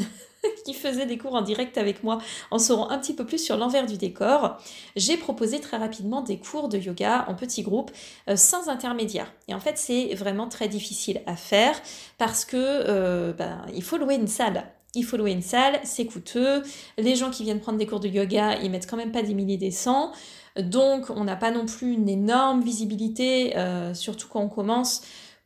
qui 0.65 0.73
faisaient 0.73 1.05
des 1.05 1.17
cours 1.17 1.35
en 1.35 1.41
direct 1.41 1.77
avec 1.77 2.03
moi 2.03 2.19
en 2.51 2.59
sauront 2.59 2.89
un 2.89 2.97
petit 2.99 3.13
peu 3.13 3.25
plus 3.25 3.43
sur 3.43 3.57
l'envers 3.57 3.85
du 3.85 3.97
décor. 3.97 4.57
J'ai 4.95 5.17
proposé 5.17 5.59
très 5.59 5.77
rapidement 5.77 6.21
des 6.21 6.37
cours 6.37 6.69
de 6.69 6.77
yoga 6.77 7.25
en 7.27 7.35
petits 7.35 7.63
groupes 7.63 7.91
euh, 8.29 8.35
sans 8.35 8.69
intermédiaire. 8.69 9.31
Et 9.47 9.53
en 9.53 9.59
fait, 9.59 9.77
c'est 9.77 10.13
vraiment 10.15 10.47
très 10.47 10.67
difficile 10.67 11.21
à 11.25 11.35
faire 11.35 11.75
parce 12.17 12.45
que 12.45 12.57
euh, 12.57 13.33
ben, 13.33 13.65
il 13.73 13.83
faut 13.83 13.97
louer 13.97 14.15
une 14.15 14.27
salle. 14.27 14.65
Il 14.95 15.03
faut 15.03 15.17
louer 15.17 15.31
une 15.31 15.41
salle, 15.41 15.79
c'est 15.83 16.05
coûteux. 16.05 16.61
Les 16.97 17.15
gens 17.15 17.31
qui 17.31 17.43
viennent 17.43 17.59
prendre 17.59 17.79
des 17.79 17.87
cours 17.87 17.99
de 17.99 18.07
yoga, 18.07 18.59
ils 18.61 18.69
mettent 18.69 18.89
quand 18.89 18.97
même 18.97 19.11
pas 19.11 19.23
des 19.23 19.33
milliers 19.33 19.57
des 19.57 19.71
cents. 19.71 20.11
Donc, 20.59 21.09
on 21.09 21.23
n'a 21.23 21.35
pas 21.35 21.49
non 21.49 21.65
plus 21.65 21.93
une 21.93 22.07
énorme 22.07 22.61
visibilité, 22.61 23.57
euh, 23.57 23.95
surtout 23.95 24.27
quand 24.27 24.41
on 24.41 24.49
commence 24.49 25.01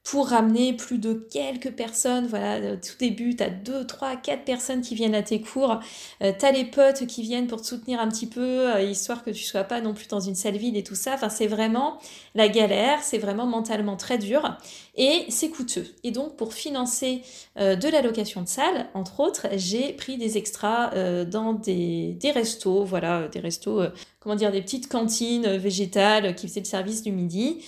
pour 0.09 0.29
ramener 0.29 0.71
plus 0.71 0.99
de 0.99 1.13
quelques 1.13 1.71
personnes. 1.71 2.27
Voilà, 2.27 2.73
au 2.73 2.75
tout 2.77 2.95
début, 2.97 3.35
tu 3.35 3.43
as 3.43 3.49
2, 3.49 3.85
3, 3.85 4.15
4 4.15 4.45
personnes 4.45 4.79
qui 4.79 4.95
viennent 4.95 5.15
à 5.15 5.21
tes 5.21 5.41
cours. 5.41 5.81
Euh, 6.23 6.31
tu 6.37 6.45
as 6.45 6.51
les 6.53 6.63
potes 6.63 7.05
qui 7.07 7.23
viennent 7.23 7.47
pour 7.47 7.61
te 7.61 7.67
soutenir 7.67 7.99
un 7.99 8.07
petit 8.07 8.25
peu, 8.25 8.73
euh, 8.73 8.81
histoire 8.81 9.25
que 9.25 9.31
tu 9.31 9.43
sois 9.43 9.65
pas 9.65 9.81
non 9.81 9.93
plus 9.93 10.07
dans 10.07 10.21
une 10.21 10.35
salle 10.35 10.55
vide 10.55 10.77
et 10.77 10.83
tout 10.83 10.95
ça. 10.95 11.15
Enfin, 11.15 11.27
c'est 11.27 11.47
vraiment 11.47 11.99
la 12.35 12.47
galère, 12.47 13.03
c'est 13.03 13.17
vraiment 13.17 13.45
mentalement 13.45 13.97
très 13.97 14.17
dur 14.17 14.57
et 14.95 15.25
c'est 15.27 15.49
coûteux. 15.49 15.85
Et 16.05 16.11
donc, 16.11 16.37
pour 16.37 16.53
financer 16.53 17.21
euh, 17.59 17.75
de 17.75 17.89
la 17.89 18.01
location 18.01 18.41
de 18.41 18.47
salle, 18.47 18.87
entre 18.93 19.19
autres, 19.19 19.47
j'ai 19.57 19.91
pris 19.91 20.17
des 20.17 20.37
extras 20.37 20.91
dans 21.25 21.51
des, 21.51 22.13
des, 22.13 22.31
restos, 22.31 22.85
voilà, 22.85 23.27
des 23.27 23.41
restos, 23.41 23.81
comment 24.21 24.35
dire, 24.35 24.53
des 24.53 24.61
petites 24.61 24.87
cantines 24.87 25.57
végétales 25.57 26.33
qui 26.35 26.47
faisaient 26.47 26.61
le 26.61 26.65
service 26.65 27.03
du 27.03 27.11
midi. 27.11 27.61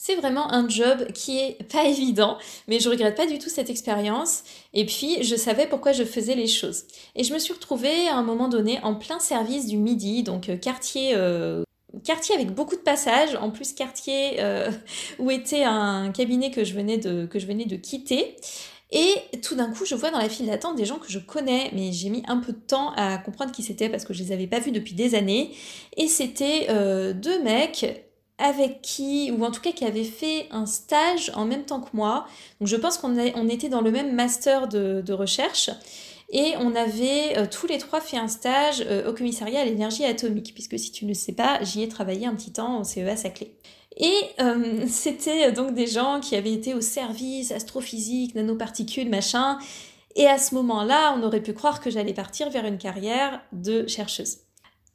C'est 0.00 0.14
vraiment 0.14 0.52
un 0.52 0.68
job 0.68 1.10
qui 1.12 1.38
est 1.38 1.58
pas 1.72 1.84
évident, 1.84 2.38
mais 2.68 2.78
je 2.78 2.88
regrette 2.88 3.16
pas 3.16 3.26
du 3.26 3.38
tout 3.38 3.48
cette 3.48 3.68
expérience. 3.68 4.44
Et 4.72 4.86
puis, 4.86 5.22
je 5.24 5.34
savais 5.34 5.66
pourquoi 5.66 5.92
je 5.92 6.04
faisais 6.04 6.36
les 6.36 6.46
choses. 6.46 6.84
Et 7.16 7.24
je 7.24 7.34
me 7.34 7.38
suis 7.38 7.52
retrouvée 7.52 8.08
à 8.08 8.14
un 8.14 8.22
moment 8.22 8.48
donné 8.48 8.78
en 8.84 8.94
plein 8.94 9.18
service 9.18 9.66
du 9.66 9.76
midi, 9.76 10.22
donc 10.22 10.48
euh, 10.48 10.56
quartier. 10.56 11.12
Euh, 11.14 11.64
quartier 12.04 12.36
avec 12.36 12.52
beaucoup 12.52 12.76
de 12.76 12.80
passages, 12.80 13.34
en 13.40 13.50
plus 13.50 13.72
quartier 13.72 14.36
euh, 14.38 14.70
où 15.18 15.32
était 15.32 15.64
un 15.64 16.12
cabinet 16.12 16.52
que 16.52 16.62
je 16.62 16.74
venais 16.74 16.98
de, 16.98 17.26
que 17.26 17.40
je 17.40 17.46
venais 17.46 17.64
de 17.64 17.76
quitter. 17.76 18.36
Et 18.92 19.14
tout 19.42 19.56
d'un 19.56 19.70
coup, 19.70 19.84
je 19.84 19.96
vois 19.96 20.10
dans 20.10 20.18
la 20.18 20.28
file 20.28 20.46
d'attente 20.46 20.76
des 20.76 20.84
gens 20.84 20.98
que 20.98 21.10
je 21.10 21.18
connais, 21.18 21.70
mais 21.74 21.90
j'ai 21.92 22.08
mis 22.08 22.22
un 22.28 22.38
peu 22.38 22.52
de 22.52 22.58
temps 22.58 22.92
à 22.96 23.18
comprendre 23.18 23.50
qui 23.52 23.62
c'était 23.62 23.88
parce 23.88 24.04
que 24.04 24.14
je 24.14 24.22
les 24.22 24.32
avais 24.32 24.46
pas 24.46 24.60
vus 24.60 24.70
depuis 24.70 24.94
des 24.94 25.14
années. 25.14 25.50
Et 25.96 26.06
c'était 26.06 26.68
deux 27.12 27.42
mecs 27.42 28.07
avec 28.38 28.82
qui, 28.82 29.32
ou 29.32 29.44
en 29.44 29.50
tout 29.50 29.60
cas 29.60 29.72
qui 29.72 29.84
avait 29.84 30.04
fait 30.04 30.46
un 30.50 30.66
stage 30.66 31.32
en 31.34 31.44
même 31.44 31.64
temps 31.64 31.80
que 31.80 31.90
moi. 31.92 32.26
Donc 32.60 32.68
je 32.68 32.76
pense 32.76 32.96
qu'on 32.96 33.16
on 33.18 33.48
était 33.48 33.68
dans 33.68 33.80
le 33.80 33.90
même 33.90 34.14
master 34.14 34.68
de, 34.68 35.12
recherche. 35.12 35.70
Et 36.30 36.54
on 36.58 36.74
avait 36.74 37.38
euh, 37.38 37.46
tous 37.50 37.66
les 37.66 37.78
trois 37.78 38.02
fait 38.02 38.18
un 38.18 38.28
stage 38.28 38.84
euh, 38.86 39.10
au 39.10 39.14
commissariat 39.14 39.60
à 39.60 39.64
l'énergie 39.64 40.04
atomique, 40.04 40.52
puisque 40.52 40.78
si 40.78 40.92
tu 40.92 41.06
ne 41.06 41.14
sais 41.14 41.32
pas, 41.32 41.58
j'y 41.62 41.82
ai 41.82 41.88
travaillé 41.88 42.26
un 42.26 42.34
petit 42.34 42.52
temps 42.52 42.80
au 42.80 42.84
CEA 42.84 43.16
Saclay. 43.16 43.50
Et 43.96 44.14
euh, 44.40 44.84
c'était 44.88 45.50
donc 45.52 45.74
des 45.74 45.86
gens 45.86 46.20
qui 46.20 46.36
avaient 46.36 46.52
été 46.52 46.74
au 46.74 46.82
service 46.82 47.50
astrophysique, 47.50 48.34
nanoparticules, 48.34 49.08
machin. 49.08 49.58
Et 50.16 50.26
à 50.26 50.38
ce 50.38 50.54
moment-là, 50.56 51.16
on 51.18 51.22
aurait 51.22 51.42
pu 51.42 51.54
croire 51.54 51.80
que 51.80 51.90
j'allais 51.90 52.14
partir 52.14 52.50
vers 52.50 52.66
une 52.66 52.78
carrière 52.78 53.40
de 53.52 53.86
chercheuse. 53.86 54.47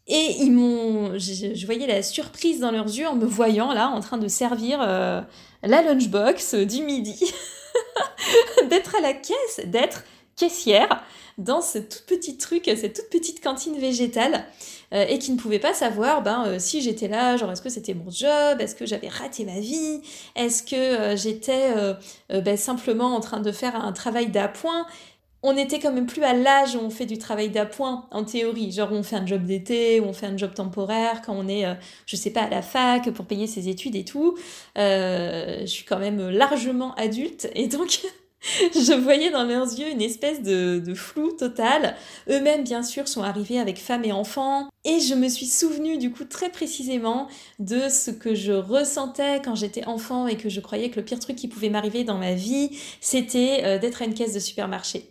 Et 0.08 0.36
ils 0.40 0.52
m'ont, 0.52 1.18
je, 1.18 1.66
voyais 1.66 1.88
la 1.88 2.04
surprise 2.04 2.60
dans 2.60 2.72
leurs 2.72 2.88
yeux 2.88 3.08
en 3.08 3.16
me 3.16 3.26
voyant 3.26 3.74
là 3.74 3.88
en 3.88 4.02
train 4.02 4.18
de 4.18 4.28
servir 4.28 4.80
euh, 4.82 5.22
la 5.64 5.82
lunchbox 5.82 6.56
du 6.56 6.82
midi, 6.82 7.34
d'être 8.70 8.96
à 8.96 9.02
la 9.02 9.14
caisse, 9.14 9.62
d'être 9.66 10.04
caissière 10.36 11.04
dans 11.38 11.62
ce 11.62 11.78
tout 11.78 12.00
petit 12.06 12.38
truc, 12.38 12.64
cette 12.66 12.96
toute 12.96 13.10
petite 13.10 13.42
cantine 13.42 13.80
végétale 13.80 14.46
euh, 14.94 15.06
et 15.08 15.20
qui 15.20 15.32
ne 15.32 15.38
pouvaient 15.38 15.58
pas 15.58 15.74
savoir 15.74 16.22
ben, 16.22 16.44
euh, 16.48 16.60
si 16.60 16.82
j'étais 16.82 17.08
là, 17.08 17.38
genre 17.38 17.52
est-ce 17.52 17.62
que 17.62 17.70
c'était 17.70 17.94
mon 17.94 18.12
job, 18.12 18.60
est-ce 18.60 18.76
que 18.76 18.86
j'avais 18.86 19.08
raté 19.08 19.46
ma 19.46 19.60
vie, 19.60 20.02
est-ce 20.36 20.64
que 20.64 21.16
j'étais 21.16 21.74
ben, 22.30 22.58
simplement 22.58 23.16
en 23.16 23.22
train 23.22 23.40
de 23.40 23.54
faire 23.54 23.76
un 23.78 23.94
travail 23.94 24.28
d'appoint 24.28 24.86
on 25.44 25.58
était 25.58 25.80
quand 25.80 25.92
même 25.92 26.06
plus 26.06 26.24
à 26.24 26.34
l'âge 26.34 26.76
où 26.76 26.80
on 26.80 26.90
fait 26.90 27.06
du 27.06 27.18
travail 27.18 27.50
d'appoint 27.50 28.08
en 28.12 28.24
théorie, 28.24 28.72
genre 28.72 28.92
on 28.94 29.04
fait 29.04 29.18
un 29.18 29.26
job 29.26 29.44
d'été, 29.44 30.00
où 30.00 30.06
on 30.06 30.14
fait 30.14 30.26
un 30.26 30.38
job 30.38 30.54
temporaire, 30.54 31.22
quand 31.22 31.36
on 31.38 31.48
est, 31.50 31.66
euh, 31.66 31.74
je 32.06 32.16
sais 32.16 32.32
pas, 32.32 32.44
à 32.44 32.50
la 32.50 32.62
fac 32.62 33.12
pour 33.12 33.26
payer 33.26 33.46
ses 33.46 33.68
études 33.68 33.96
et 33.96 34.06
tout. 34.06 34.38
Euh, 34.78 35.60
je 35.62 35.66
suis 35.66 35.86
quand 35.86 36.00
même 36.00 36.30
largement 36.30 36.96
adulte 36.96 37.50
et 37.56 37.68
donc 37.68 38.02
je 38.74 38.94
voyais 38.94 39.32
dans 39.32 39.44
leurs 39.44 39.72
yeux 39.80 39.90
une 39.90 40.02
espèce 40.02 40.42
de, 40.42 40.80
de 40.80 40.94
flou 40.94 41.32
total. 41.32 41.96
Eux-mêmes, 42.30 42.64
bien 42.64 42.84
sûr, 42.84 43.08
sont 43.08 43.24
arrivés 43.24 43.60
avec 43.60 43.78
femmes 43.78 44.04
et 44.04 44.12
enfants. 44.12 44.68
Et 44.86 45.00
je 45.00 45.16
me 45.16 45.30
suis 45.30 45.46
souvenue 45.46 45.98
du 45.98 46.12
coup 46.12 46.26
très 46.26 46.50
précisément 46.50 47.28
de 47.60 47.88
ce 47.90 48.12
que 48.12 48.36
je 48.36 48.52
ressentais 48.52 49.42
quand 49.44 49.56
j'étais 49.56 49.86
enfant 49.86 50.28
et 50.28 50.36
que 50.36 50.50
je 50.50 50.60
croyais 50.60 50.90
que 50.90 51.00
le 51.00 51.06
pire 51.06 51.20
truc 51.20 51.38
qui 51.38 51.48
pouvait 51.48 51.70
m'arriver 51.70 52.04
dans 52.04 52.18
ma 52.18 52.34
vie, 52.34 52.78
c'était 53.00 53.62
euh, 53.64 53.80
d'être 53.80 54.02
à 54.02 54.06
une 54.06 54.14
caisse 54.14 54.34
de 54.34 54.40
supermarché. 54.40 55.10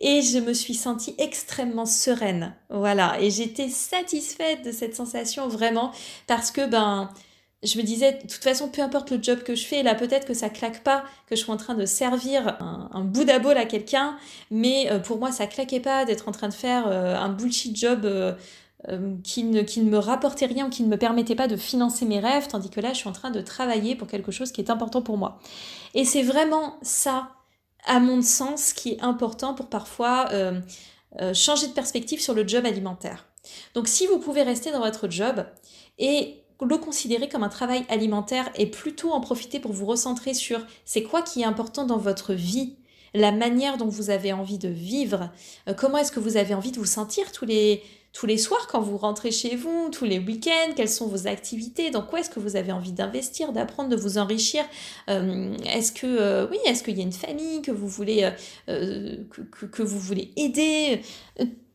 Et 0.00 0.20
je 0.22 0.38
me 0.38 0.52
suis 0.52 0.74
sentie 0.74 1.14
extrêmement 1.18 1.86
sereine. 1.86 2.54
Voilà. 2.68 3.16
Et 3.20 3.30
j'étais 3.30 3.68
satisfaite 3.68 4.64
de 4.64 4.72
cette 4.72 4.94
sensation 4.94 5.48
vraiment 5.48 5.92
parce 6.26 6.50
que, 6.50 6.66
ben, 6.66 7.10
je 7.64 7.78
me 7.78 7.82
disais, 7.82 8.12
de 8.12 8.20
toute 8.20 8.44
façon, 8.44 8.68
peu 8.68 8.82
importe 8.82 9.10
le 9.10 9.22
job 9.22 9.42
que 9.42 9.54
je 9.54 9.64
fais, 9.66 9.82
là 9.82 9.94
peut-être 9.94 10.26
que 10.26 10.34
ça 10.34 10.50
claque 10.50 10.82
pas, 10.82 11.04
que 11.26 11.36
je 11.36 11.42
suis 11.42 11.50
en 11.50 11.56
train 11.56 11.74
de 11.74 11.86
servir 11.86 12.56
un, 12.60 12.90
un 12.92 13.00
bout 13.02 13.24
d'abol 13.24 13.56
à 13.56 13.64
quelqu'un, 13.64 14.16
mais 14.50 14.90
euh, 14.90 14.98
pour 14.98 15.18
moi 15.18 15.32
ça 15.32 15.46
claquait 15.46 15.80
pas 15.80 16.04
d'être 16.04 16.28
en 16.28 16.32
train 16.32 16.48
de 16.48 16.54
faire 16.54 16.86
euh, 16.86 17.16
un 17.16 17.28
bullshit 17.30 17.76
job 17.76 18.04
euh, 18.04 18.34
qui, 19.22 19.44
ne, 19.44 19.62
me 19.82 19.98
rapportait 19.98 20.46
rien 20.46 20.66
ou 20.66 20.70
qui 20.70 20.82
ne 20.82 20.88
me 20.88 20.98
permettait 20.98 21.34
pas 21.34 21.48
de 21.48 21.56
financer 21.56 22.04
mes 22.04 22.20
rêves, 22.20 22.48
tandis 22.48 22.70
que 22.70 22.80
là, 22.80 22.92
je 22.92 22.98
suis 22.98 23.08
en 23.08 23.12
train 23.12 23.30
de 23.30 23.40
travailler 23.40 23.96
pour 23.96 24.08
quelque 24.08 24.30
chose 24.30 24.52
qui 24.52 24.60
est 24.60 24.70
important 24.70 25.00
pour 25.00 25.16
moi. 25.16 25.38
Et 25.94 26.04
c'est 26.04 26.22
vraiment 26.22 26.76
ça, 26.82 27.30
à 27.86 27.98
mon 27.98 28.20
sens, 28.20 28.74
qui 28.74 28.92
est 28.92 29.02
important 29.02 29.54
pour 29.54 29.68
parfois 29.68 30.28
changer 31.32 31.68
de 31.68 31.72
perspective 31.72 32.20
sur 32.20 32.34
le 32.34 32.46
job 32.46 32.66
alimentaire. 32.66 33.24
Donc 33.72 33.88
si 33.88 34.06
vous 34.06 34.18
pouvez 34.18 34.42
rester 34.42 34.70
dans 34.70 34.80
votre 34.80 35.08
job 35.08 35.46
et 35.98 36.43
le 36.62 36.78
considérer 36.78 37.28
comme 37.28 37.42
un 37.42 37.48
travail 37.48 37.84
alimentaire 37.88 38.50
et 38.54 38.66
plutôt 38.66 39.10
en 39.10 39.20
profiter 39.20 39.60
pour 39.60 39.72
vous 39.72 39.86
recentrer 39.86 40.34
sur 40.34 40.60
c'est 40.84 41.02
quoi 41.02 41.22
qui 41.22 41.42
est 41.42 41.44
important 41.44 41.84
dans 41.84 41.98
votre 41.98 42.32
vie, 42.32 42.76
la 43.12 43.32
manière 43.32 43.76
dont 43.76 43.88
vous 43.88 44.10
avez 44.10 44.32
envie 44.32 44.58
de 44.58 44.68
vivre, 44.68 45.30
comment 45.76 45.98
est-ce 45.98 46.10
que 46.10 46.20
vous 46.20 46.36
avez 46.36 46.54
envie 46.54 46.72
de 46.72 46.78
vous 46.78 46.86
sentir 46.86 47.30
tous 47.32 47.44
les 47.44 47.82
tous 48.14 48.26
les 48.26 48.38
soirs 48.38 48.68
quand 48.68 48.80
vous 48.80 48.96
rentrez 48.96 49.32
chez 49.32 49.56
vous, 49.56 49.90
tous 49.90 50.04
les 50.04 50.20
week-ends, 50.20 50.72
quelles 50.74 50.88
sont 50.88 51.08
vos 51.08 51.26
activités, 51.26 51.90
dans 51.90 52.02
quoi 52.02 52.20
est-ce 52.20 52.30
que 52.30 52.38
vous 52.38 52.54
avez 52.54 52.70
envie 52.70 52.92
d'investir, 52.92 53.52
d'apprendre, 53.52 53.90
de 53.90 53.96
vous 53.96 54.18
enrichir. 54.18 54.64
Euh, 55.10 55.52
est-ce 55.66 55.90
que 55.90 56.06
euh, 56.06 56.46
oui, 56.48 56.58
est-ce 56.64 56.84
qu'il 56.84 56.96
y 56.96 57.00
a 57.00 57.02
une 57.02 57.12
famille 57.12 57.60
que 57.60 57.72
vous 57.72 57.88
voulez 57.88 58.30
euh, 58.68 59.16
que, 59.50 59.66
que, 59.66 59.82
vous 59.82 59.98
voulez 59.98 60.30
aider 60.36 61.02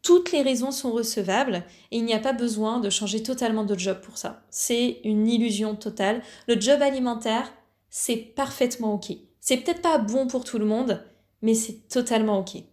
toutes 0.02 0.32
les 0.32 0.42
raisons 0.42 0.72
sont 0.72 0.92
recevables 0.92 1.64
et 1.92 1.98
il 1.98 2.06
n'y 2.06 2.14
a 2.14 2.20
pas 2.20 2.34
besoin 2.34 2.80
de 2.80 2.90
changer 2.90 3.22
totalement 3.24 3.66
de 3.66 3.78
job 3.78 4.00
pour 4.02 4.18
ça. 4.18 4.42
C'est 4.50 5.02
une 5.04 5.28
illusion 5.28 5.76
totale. 5.76 6.22
Le 6.48 6.60
job 6.60 6.82
alimentaire, 6.82 7.52
c'est 7.90 8.16
parfaitement 8.16 8.94
ok. 8.94 9.12
C'est 9.40 9.58
peut-être 9.58 9.82
pas 9.82 9.98
bon 9.98 10.28
pour 10.28 10.44
tout 10.44 10.60
le 10.60 10.66
monde, 10.66 11.04
mais 11.42 11.54
c'est 11.54 11.88
totalement 11.90 12.40
ok. 12.40 12.64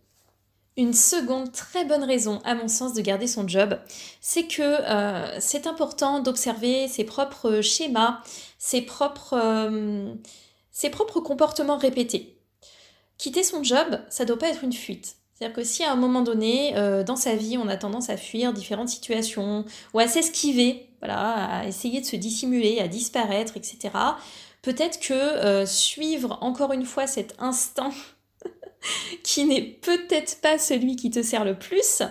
Une 0.77 0.93
seconde 0.93 1.53
très 1.53 1.87
bonne 1.87 2.05
raison, 2.05 2.41
à 2.45 2.55
mon 2.55 2.69
sens, 2.69 2.93
de 2.93 3.01
garder 3.01 3.27
son 3.27 3.49
job, 3.49 3.79
c'est 4.21 4.47
que 4.47 4.63
euh, 4.63 5.41
c'est 5.41 5.67
important 5.67 6.21
d'observer 6.21 6.87
ses 6.87 7.05
propres 7.05 7.63
schémas, 7.63 8.21
ses 8.59 8.83
propres, 8.83 9.39
euh, 9.43 10.13
ses 10.71 10.91
propres 10.91 11.21
comportements 11.21 11.79
répétés. 11.79 12.39
Quitter 13.17 13.43
son 13.43 13.63
job, 13.63 13.99
ça 14.11 14.25
ne 14.25 14.29
doit 14.29 14.39
pas 14.39 14.51
être 14.51 14.65
une 14.65 14.75
fuite. 14.75 15.17
C'est-à-dire 15.37 15.55
que 15.55 15.65
si 15.65 15.85
à 15.85 15.93
un 15.93 15.97
moment 15.97 16.23
donné, 16.23 16.77
euh, 16.77 17.05
dans 17.05 17.17
sa 17.17 17.37
vie, 17.37 17.59
on 17.59 17.69
a 17.69 17.77
tendance 17.77 18.09
à 18.09 18.17
fuir 18.17 18.53
différentes 18.53 18.89
situations 18.89 19.65
ou 19.93 19.99
à 19.99 20.09
s'esquiver, 20.09 20.89
voilà, 21.01 21.59
à 21.59 21.67
essayer 21.67 22.01
de 22.01 22.07
se 22.07 22.17
dissimuler, 22.17 22.81
à 22.81 22.89
disparaître, 22.89 23.57
etc., 23.57 23.91
peut-être 24.63 24.99
que 24.99 25.65
suivre 25.67 26.39
encore 26.41 26.73
une 26.73 26.87
fois 26.87 27.07
cet 27.07 27.35
instinct 27.39 27.93
qui 29.23 29.45
n'est 29.45 29.63
peut-être 29.63 30.41
pas 30.41 30.59
celui 30.59 30.97
qui 30.97 31.11
te 31.11 31.23
sert 31.23 31.45
le 31.45 31.59
plus, 31.59 32.03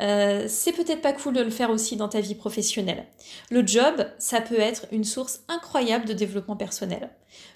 euh, 0.00 0.44
c'est 0.48 0.72
peut-être 0.72 1.00
pas 1.00 1.12
cool 1.12 1.34
de 1.34 1.42
le 1.42 1.50
faire 1.50 1.70
aussi 1.70 1.96
dans 1.96 2.08
ta 2.08 2.20
vie 2.20 2.34
professionnelle. 2.34 3.06
Le 3.50 3.66
job, 3.66 4.06
ça 4.18 4.40
peut 4.40 4.58
être 4.58 4.86
une 4.92 5.04
source 5.04 5.40
incroyable 5.48 6.06
de 6.06 6.12
développement 6.12 6.56
personnel. 6.56 7.10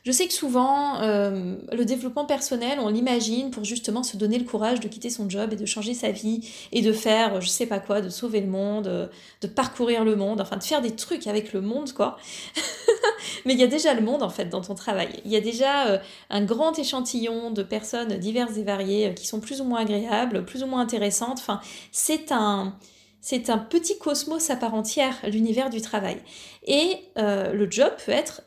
Je 0.04 0.12
sais 0.12 0.26
que 0.26 0.32
souvent, 0.32 1.00
euh, 1.00 1.56
le 1.72 1.84
développement 1.84 2.24
personnel, 2.24 2.78
on 2.80 2.88
l'imagine 2.88 3.50
pour 3.50 3.64
justement 3.64 4.02
se 4.02 4.16
donner 4.16 4.38
le 4.38 4.44
courage 4.44 4.80
de 4.80 4.88
quitter 4.88 5.10
son 5.10 5.28
job 5.28 5.52
et 5.52 5.56
de 5.56 5.66
changer 5.66 5.94
sa 5.94 6.10
vie 6.10 6.48
et 6.72 6.82
de 6.82 6.92
faire, 6.92 7.40
je 7.40 7.48
sais 7.48 7.66
pas 7.66 7.78
quoi, 7.78 8.00
de 8.00 8.08
sauver 8.08 8.40
le 8.40 8.48
monde, 8.48 9.10
de 9.40 9.46
parcourir 9.46 10.04
le 10.04 10.16
monde, 10.16 10.40
enfin 10.40 10.56
de 10.56 10.62
faire 10.62 10.82
des 10.82 10.94
trucs 10.94 11.26
avec 11.26 11.52
le 11.52 11.60
monde, 11.60 11.92
quoi. 11.92 12.16
mais 13.44 13.54
il 13.54 13.60
y 13.60 13.62
a 13.62 13.66
déjà 13.66 13.94
le 13.94 14.02
monde 14.02 14.22
en 14.22 14.28
fait 14.28 14.46
dans 14.46 14.60
ton 14.60 14.74
travail. 14.74 15.20
Il 15.24 15.30
y 15.30 15.36
a 15.36 15.40
déjà 15.40 15.86
euh, 15.86 15.98
un 16.30 16.44
grand 16.44 16.78
échantillon 16.78 17.50
de 17.50 17.62
personnes 17.62 18.18
diverses 18.18 18.56
et 18.56 18.62
variées 18.62 19.08
euh, 19.08 19.12
qui 19.12 19.26
sont 19.26 19.40
plus 19.40 19.60
ou 19.60 19.64
moins 19.64 19.80
agréables, 19.80 20.44
plus 20.44 20.62
ou 20.62 20.66
moins 20.66 20.80
intéressantes. 20.80 21.38
Enfin, 21.38 21.60
c'est 21.90 22.32
un, 22.32 22.76
c'est 23.20 23.50
un 23.50 23.58
petit 23.58 23.98
cosmos 23.98 24.50
à 24.50 24.56
part 24.56 24.74
entière, 24.74 25.16
l'univers 25.24 25.70
du 25.70 25.80
travail. 25.80 26.18
Et 26.66 26.96
euh, 27.18 27.52
le 27.52 27.70
job 27.70 27.92
peut 28.04 28.12
être 28.12 28.42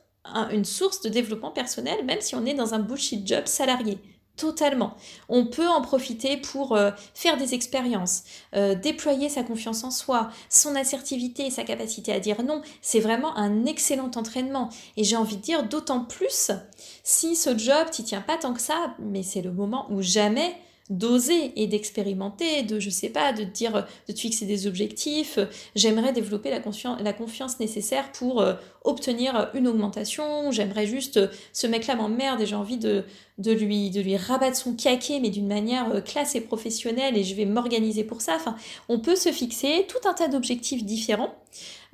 une 0.52 0.66
source 0.66 1.02
de 1.02 1.10
développement 1.10 1.52
personnel, 1.52 2.04
même 2.04 2.20
si 2.20 2.34
on 2.34 2.46
est 2.48 2.56
dans 2.56 2.74
un 2.74 2.80
bullshit 2.80 3.28
job 3.28 3.46
salarié. 3.46 4.00
Totalement. 4.38 4.96
On 5.30 5.46
peut 5.46 5.68
en 5.68 5.82
profiter 5.82 6.36
pour 6.36 6.76
euh, 6.76 6.92
faire 7.14 7.38
des 7.38 7.54
expériences, 7.54 8.24
euh, 8.56 8.76
déployer 8.76 9.30
sa 9.30 9.44
confiance 9.44 9.86
en 9.86 9.92
soi, 9.92 10.30
son 10.50 10.76
assertivité, 10.76 11.50
sa 11.50 11.64
capacité 11.64 12.12
à 12.12 12.20
dire 12.20 12.44
non. 12.44 12.62
C'est 12.82 13.00
vraiment 13.00 13.38
un 13.38 13.66
excellent 13.66 14.12
entraînement. 14.16 14.70
Et 14.98 15.06
j'ai 15.06 15.16
envie 15.16 15.38
de 15.38 15.42
dire 15.42 15.64
d'autant 15.68 16.02
plus 16.02 16.52
si 17.04 17.36
ce 17.38 17.58
job 17.58 17.90
t'y 17.92 18.04
tient 18.04 18.22
pas 18.22 18.38
tant 18.38 18.54
que 18.54 18.62
ça, 18.62 18.96
mais 19.00 19.24
c'est 19.24 19.42
le 19.42 19.54
moment 19.54 19.88
où 19.90 20.02
jamais 20.02 20.56
d'oser 20.90 21.52
et 21.56 21.66
d'expérimenter, 21.66 22.62
de, 22.62 22.80
je 22.80 22.92
sais 22.92 23.10
pas, 23.10 23.34
de 23.34 23.44
dire, 23.44 23.88
de 24.08 24.14
te 24.14 24.20
fixer 24.20 24.46
des 24.46 24.68
objectifs. 24.68 25.40
J'aimerais 25.76 26.14
développer 26.14 26.52
la, 26.52 26.60
confiance 27.14 27.60
nécessaire 27.60 28.12
pour 28.12 28.42
euh, 28.42 28.54
obtenir 28.84 29.50
une 29.56 29.68
augmentation. 29.68 30.52
J'aimerais 30.52 30.86
juste, 30.86 31.20
ce 31.54 31.66
mec-là 31.66 31.96
m'emmerde 31.96 32.42
et 32.42 32.46
j'ai 32.46 32.56
envie 32.56 32.78
de, 32.78 33.04
de, 33.38 33.52
lui, 33.52 33.90
de 33.90 34.00
lui 34.00 34.16
rabattre 34.16 34.56
son 34.56 34.74
caquet, 34.74 35.20
mais 35.20 35.30
d'une 35.30 35.48
manière 35.48 35.92
euh, 35.94 36.02
classe 36.02 36.36
et 36.36 36.42
professionnelle 36.42 37.18
et 37.18 37.24
je 37.24 37.36
vais 37.36 37.46
m'organiser 37.46 38.04
pour 38.04 38.22
ça. 38.22 38.36
Enfin, 38.36 38.56
on 38.88 39.00
peut 39.00 39.16
se 39.16 39.32
fixer 39.32 39.86
tout 39.90 40.08
un 40.08 40.14
tas 40.14 40.30
d'objectifs 40.30 40.86
différents. 40.86 41.36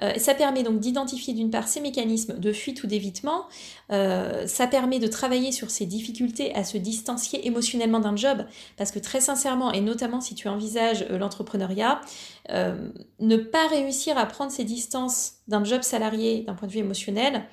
Euh, 0.02 0.14
ça 0.18 0.34
permet 0.34 0.64
donc 0.64 0.80
d'identifier 0.80 1.34
d'une 1.34 1.50
part 1.50 1.68
ces 1.68 1.82
mécanismes 1.82 2.40
de 2.40 2.52
fuite 2.52 2.84
ou 2.84 2.88
d'évitement. 2.88 3.46
Euh, 3.92 4.46
ça 4.48 4.68
permet 4.68 5.00
de 5.00 5.08
travailler 5.08 5.52
sur 5.52 5.72
ces 5.72 5.86
difficultés 5.86 6.54
à 6.56 6.64
se 6.64 6.78
distancier 6.78 7.46
émotionnellement 7.48 8.00
d'un 8.00 8.16
job. 8.16 8.46
Parce 8.78 8.92
que 8.92 9.00
très 9.00 9.22
sincèrement, 9.22 9.72
et 9.72 9.82
notamment 9.82 10.22
si 10.22 10.36
tu 10.36 10.48
envisages 10.48 11.08
l'entrepreneuriat, 11.10 12.02
ne 12.50 13.38
pas 13.38 13.68
réussir 13.68 14.18
à 14.18 14.26
prendre 14.26 14.52
ces 14.52 14.64
distances 14.64 15.36
d'un 15.48 15.64
job 15.64 15.84
salarié 15.84 16.42
d'un 16.42 16.56
point 16.56 16.68
de 16.68 16.74
vue 16.74 16.80
émotionnel, 16.80 17.44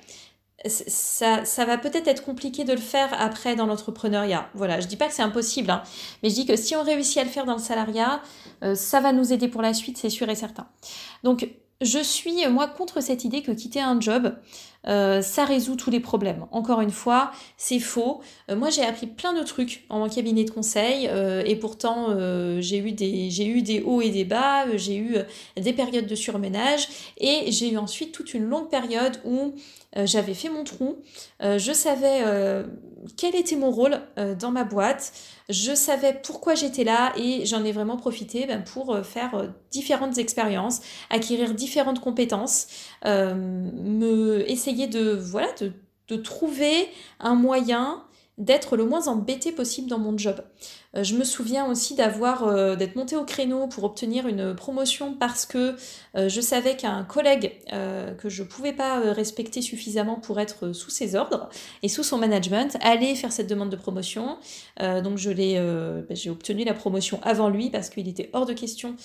ça, 0.65 1.45
ça, 1.45 1.65
va 1.65 1.77
peut-être 1.77 2.07
être 2.07 2.23
compliqué 2.23 2.63
de 2.63 2.73
le 2.73 2.79
faire 2.79 3.09
après 3.19 3.55
dans 3.55 3.65
l'entrepreneuriat. 3.65 4.49
Voilà, 4.53 4.79
je 4.79 4.87
dis 4.87 4.97
pas 4.97 5.07
que 5.07 5.13
c'est 5.13 5.21
impossible, 5.21 5.71
hein, 5.71 5.83
mais 6.21 6.29
je 6.29 6.35
dis 6.35 6.45
que 6.45 6.55
si 6.55 6.75
on 6.75 6.83
réussit 6.83 7.17
à 7.17 7.23
le 7.23 7.29
faire 7.29 7.45
dans 7.45 7.55
le 7.55 7.61
salariat, 7.61 8.21
ça 8.75 8.99
va 8.99 9.13
nous 9.13 9.31
aider 9.31 9.47
pour 9.47 9.61
la 9.61 9.73
suite, 9.73 9.97
c'est 9.97 10.09
sûr 10.09 10.29
et 10.29 10.35
certain. 10.35 10.67
Donc, 11.23 11.49
je 11.81 11.99
suis, 11.99 12.45
moi, 12.47 12.67
contre 12.67 13.01
cette 13.01 13.23
idée 13.23 13.41
que 13.41 13.51
quitter 13.51 13.79
un 13.79 14.01
job, 14.01 14.35
euh, 14.87 15.21
ça 15.21 15.45
résout 15.45 15.77
tous 15.77 15.89
les 15.89 16.01
problèmes. 16.01 16.45
Encore 16.51 16.81
une 16.81 16.91
fois, 16.91 17.31
c'est 17.55 17.79
faux. 17.79 18.19
Euh, 18.49 18.55
moi, 18.57 18.69
j'ai 18.69 18.83
appris 18.83 19.07
plein 19.07 19.33
de 19.33 19.43
trucs 19.43 19.85
en 19.89 20.09
cabinet 20.09 20.43
de 20.43 20.51
conseil 20.51 21.07
euh, 21.09 21.41
et 21.45 21.55
pourtant, 21.55 22.09
j'ai 22.59 22.79
eu, 22.79 22.95
j'ai 23.29 23.45
eu 23.45 23.61
des 23.61 23.81
hauts 23.81 24.01
et 24.01 24.09
des 24.09 24.25
bas, 24.25 24.65
j'ai 24.75 24.97
eu 24.97 25.17
des 25.55 25.73
périodes 25.73 26.07
de 26.07 26.15
surménage 26.15 26.89
et 27.17 27.51
j'ai 27.51 27.71
eu 27.71 27.77
ensuite 27.77 28.11
toute 28.11 28.33
une 28.33 28.43
longue 28.43 28.69
période 28.69 29.19
où 29.23 29.53
j'avais 29.95 30.33
fait 30.33 30.49
mon 30.49 30.63
trou, 30.63 30.97
je 31.41 31.71
savais 31.73 32.23
quel 33.17 33.35
était 33.35 33.55
mon 33.55 33.71
rôle 33.71 33.99
dans 34.39 34.51
ma 34.51 34.63
boîte, 34.63 35.13
je 35.49 35.73
savais 35.73 36.19
pourquoi 36.23 36.55
j'étais 36.55 36.83
là 36.83 37.13
et 37.17 37.45
j'en 37.45 37.63
ai 37.63 37.71
vraiment 37.71 37.97
profité 37.97 38.45
ben, 38.45 38.63
pour 38.63 38.97
faire 39.03 39.51
différentes 39.71 40.17
expériences, 40.17 40.81
acquérir 41.09 41.53
différentes 41.53 42.01
compétences, 42.01 42.67
me 43.05 44.45
essayer 44.47 44.87
de, 44.87 45.15
voilà, 45.15 45.47
de, 45.59 46.15
trouver 46.17 46.87
un 47.19 47.35
moyen 47.35 48.03
d'être 48.39 48.77
le 48.77 48.85
moins 48.85 49.07
embêté 49.07 49.51
possible 49.51 49.89
dans 49.89 49.99
mon 49.99 50.17
job. 50.17 50.41
Euh, 50.95 51.03
je 51.03 51.15
me 51.15 51.23
souviens 51.23 51.67
aussi 51.67 51.95
d'avoir 51.95 52.43
euh, 52.43 52.75
d'être 52.75 52.95
monté 52.95 53.15
au 53.15 53.23
créneau 53.23 53.67
pour 53.67 53.83
obtenir 53.83 54.27
une 54.27 54.55
promotion 54.55 55.13
parce 55.13 55.45
que 55.45 55.75
euh, 56.15 56.29
je 56.29 56.41
savais 56.41 56.75
qu'un 56.75 57.03
collègue 57.03 57.53
que 58.17 58.29
je 58.29 58.43
pouvais 58.43 58.73
pas 58.73 58.99
respecter 59.13 59.61
suffisamment 59.61 60.15
pour 60.15 60.39
être 60.39 60.73
sous 60.73 60.89
ses 60.89 61.15
ordres 61.15 61.49
et 61.83 61.89
sous 61.89 62.03
son 62.03 62.17
management 62.17 62.77
allait 62.81 63.15
faire 63.15 63.31
cette 63.31 63.47
demande 63.47 63.69
de 63.69 63.75
promotion. 63.75 64.37
donc 64.79 65.17
je 65.17 65.29
l'ai 65.29 65.55
ben, 65.55 66.15
j'ai 66.15 66.29
obtenu 66.29 66.63
la 66.63 66.73
promotion 66.73 67.19
avant 67.23 67.49
lui 67.49 67.69
parce 67.69 67.89
qu'il 67.89 68.07
était 68.07 68.29
hors 68.33 68.45
de 68.45 68.53
question 68.53 68.95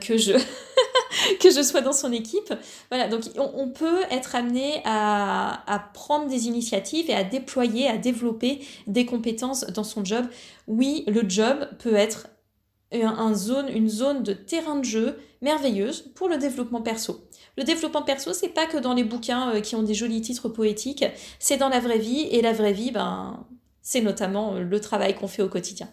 que 0.00 0.16
je 0.16 0.32
que 1.40 1.50
je 1.50 1.62
sois 1.62 1.80
dans 1.80 1.92
son 1.92 2.12
équipe. 2.12 2.52
Voilà, 2.90 3.08
donc 3.08 3.22
on, 3.36 3.68
peut 3.68 4.02
être 4.10 4.34
amené 4.34 4.80
à, 4.84 5.62
à, 5.72 5.78
prendre 5.78 6.26
des 6.28 6.46
initiatives 6.46 7.10
et 7.10 7.14
à 7.14 7.24
déployer, 7.24 7.88
à 7.88 7.96
développer 7.96 8.60
des 8.86 9.06
compétences 9.06 9.64
dans 9.66 9.84
son 9.84 10.04
job. 10.04 10.26
Oui, 10.66 11.04
le 11.06 11.28
job 11.28 11.68
peut 11.78 11.94
être 11.94 12.28
une 12.92 13.88
zone 13.88 14.22
de 14.22 14.32
terrain 14.32 14.76
de 14.76 14.84
jeu 14.84 15.18
merveilleuse 15.42 16.02
pour 16.14 16.28
le 16.28 16.38
développement 16.38 16.82
perso. 16.82 17.28
Le 17.56 17.64
développement 17.64 18.02
perso, 18.02 18.32
c'est 18.32 18.48
pas 18.48 18.66
que 18.66 18.76
dans 18.76 18.94
les 18.94 19.04
bouquins 19.04 19.54
euh, 19.54 19.60
qui 19.60 19.76
ont 19.76 19.82
des 19.82 19.94
jolis 19.94 20.20
titres 20.20 20.48
poétiques, 20.48 21.04
c'est 21.38 21.56
dans 21.56 21.68
la 21.68 21.80
vraie 21.80 21.98
vie, 21.98 22.28
et 22.30 22.42
la 22.42 22.52
vraie 22.52 22.72
vie, 22.72 22.90
ben, 22.90 23.46
c'est 23.82 24.02
notamment 24.02 24.54
le 24.54 24.80
travail 24.80 25.14
qu'on 25.14 25.28
fait 25.28 25.42
au 25.42 25.48
quotidien. 25.48 25.88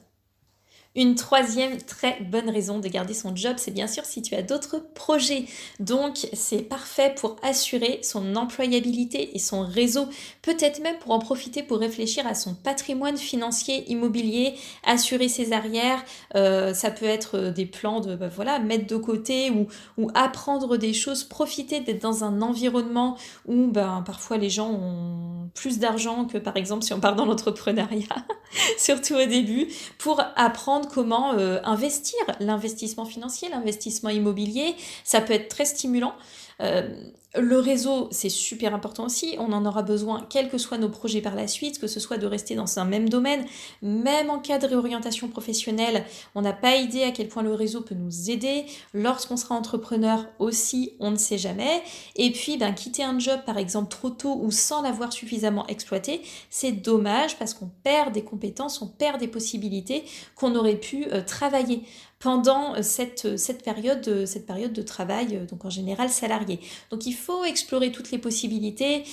Une 0.95 1.15
troisième 1.15 1.82
très 1.82 2.19
bonne 2.21 2.51
raison 2.51 2.77
de 2.77 2.88
garder 2.88 3.15
son 3.15 3.36
job, 3.36 3.56
c'est 3.58 3.71
bien 3.71 3.88
sûr 3.88 4.06
si 4.06 4.21
tu 4.21 4.36
as 4.36 4.43
d'autres 4.43 4.77
projets. 4.93 5.45
Donc 5.79 6.27
c'est 6.34 6.62
parfait 6.62 7.15
pour 7.17 7.36
assurer 7.41 7.99
son 8.03 8.36
employabilité 8.36 9.36
et 9.36 9.39
son 9.39 9.62
réseau, 9.62 10.06
peut-être 10.43 10.84
même 10.84 10.97
pour 10.99 11.13
en 11.13 11.17
profiter 11.17 11.63
pour 11.63 11.79
réfléchir 11.79 12.27
à 12.27 12.36
son 12.36 12.53
patrimoine 12.53 13.17
financier 13.17 13.89
immobilier, 13.91 14.53
assurer 14.86 15.29
ses 15.29 15.51
arrières. 15.51 16.03
Euh, 16.36 16.75
ça 16.75 16.91
peut 16.91 17.06
être 17.06 17.49
des 17.49 17.65
plans 17.65 17.99
de 17.99 18.15
bah, 18.15 18.29
voilà 18.29 18.60
mettre 18.60 18.86
de 18.86 18.97
côté 18.97 19.49
ou, 19.49 20.12
apprendre 20.13 20.77
des 20.77 20.93
choses, 20.93 21.23
profiter 21.23 21.79
d'être 21.79 22.03
dans 22.03 22.23
un 22.23 22.43
environnement 22.43 23.17
où 23.47 23.65
ben, 23.65 24.03
parfois 24.06 24.38
les 24.38 24.51
gens 24.51 24.69
ont 24.69 25.49
plus 25.56 25.79
d'argent 25.79 26.25
que 26.25 26.38
par 26.38 26.56
exemple 26.56 26.84
si 26.84 26.93
on 26.93 26.99
part 26.99 27.15
dans 27.15 27.25
l'entrepreneuriat, 27.25 28.25
surtout 28.77 29.15
au 29.15 29.25
début, 29.25 29.67
pour 29.97 30.21
apprendre 30.36 30.83
comment 30.86 31.34
euh, 31.34 31.60
investir, 31.63 32.19
l'investissement 32.39 33.06
financier, 33.06 33.50
l'investissement 33.50 34.10
immobilier, 34.10 34.76
ça 35.04 35.22
peut 35.22 35.34
être 35.34 35.50
très 35.50 35.65
stimulant. 35.65 36.13
Euh, 36.62 36.89
le 37.36 37.58
réseau, 37.58 38.10
c'est 38.12 38.30
super 38.30 38.76
important 38.76 39.06
aussi. 39.06 39.36
On 39.39 39.54
en 39.54 39.65
aura 39.65 39.82
besoin, 39.82 40.26
quels 40.30 40.50
que 40.50 40.60
soient 40.60 40.78
nos 40.78 40.89
projets 40.89 41.22
par 41.22 41.34
la 41.34 41.48
suite, 41.48 41.80
que 41.80 41.88
ce 41.88 42.00
soit 42.00 42.17
de 42.17 42.28
rester 42.28 42.54
dans 42.54 42.78
un 42.78 42.86
même 42.86 43.10
domaine, 43.10 43.46
même 43.82 44.30
en 44.30 44.38
cas 44.38 44.60
de 44.60 44.67
réorientation 44.67 45.28
professionnelle. 45.28 46.06
On 46.36 46.41
n'a 46.41 46.54
pas 46.54 46.76
idée 46.76 47.04
à 47.04 47.12
quel 47.12 47.30
point 47.30 47.41
le 47.41 47.54
réseau 47.54 47.82
peut 47.82 47.96
nous 47.96 48.30
aider. 48.30 48.65
Lorsqu'on 48.93 49.36
sera 49.36 49.56
entrepreneur 49.56 50.28
aussi, 50.38 50.93
on 51.00 51.10
ne 51.10 51.17
sait 51.17 51.39
jamais. 51.39 51.82
Et 52.15 52.32
puis, 52.32 52.58
ben, 52.58 52.72
quitter 52.74 53.04
un 53.04 53.17
job, 53.17 53.39
par 53.48 53.58
exemple, 53.58 53.89
trop 53.89 54.12
tôt 54.12 54.39
ou 54.39 54.52
sans 54.52 54.84
l'avoir 54.84 55.12
suffisamment 55.12 55.65
exploité, 55.67 56.22
c'est 56.52 56.72
dommage 56.72 57.39
parce 57.39 57.56
qu'on 57.56 57.72
perd 57.84 58.13
des 58.13 58.24
compétences, 58.24 58.80
on 58.82 58.88
perd 58.88 59.19
des 59.19 59.28
possibilités 59.28 60.04
qu'on 60.36 60.56
aurait 60.56 60.76
pu 60.76 61.08
euh, 61.12 61.24
travailler 61.24 61.82
pendant 62.24 62.74
euh, 62.74 62.82
cette, 62.82 63.26
euh, 63.26 63.38
cette, 63.38 63.64
période, 63.64 64.08
euh, 64.08 64.26
cette 64.26 64.46
période 64.46 64.72
de 64.72 64.82
travail, 64.82 65.46
donc 65.50 65.66
en 65.66 65.70
général 65.70 66.10
salarié. 66.10 66.62
Donc 66.90 67.06
il 67.06 67.12
faut 67.12 67.44
explorer 67.44 67.92
toutes 67.92 68.12
les 68.12 68.18
possibilités, 68.18 69.04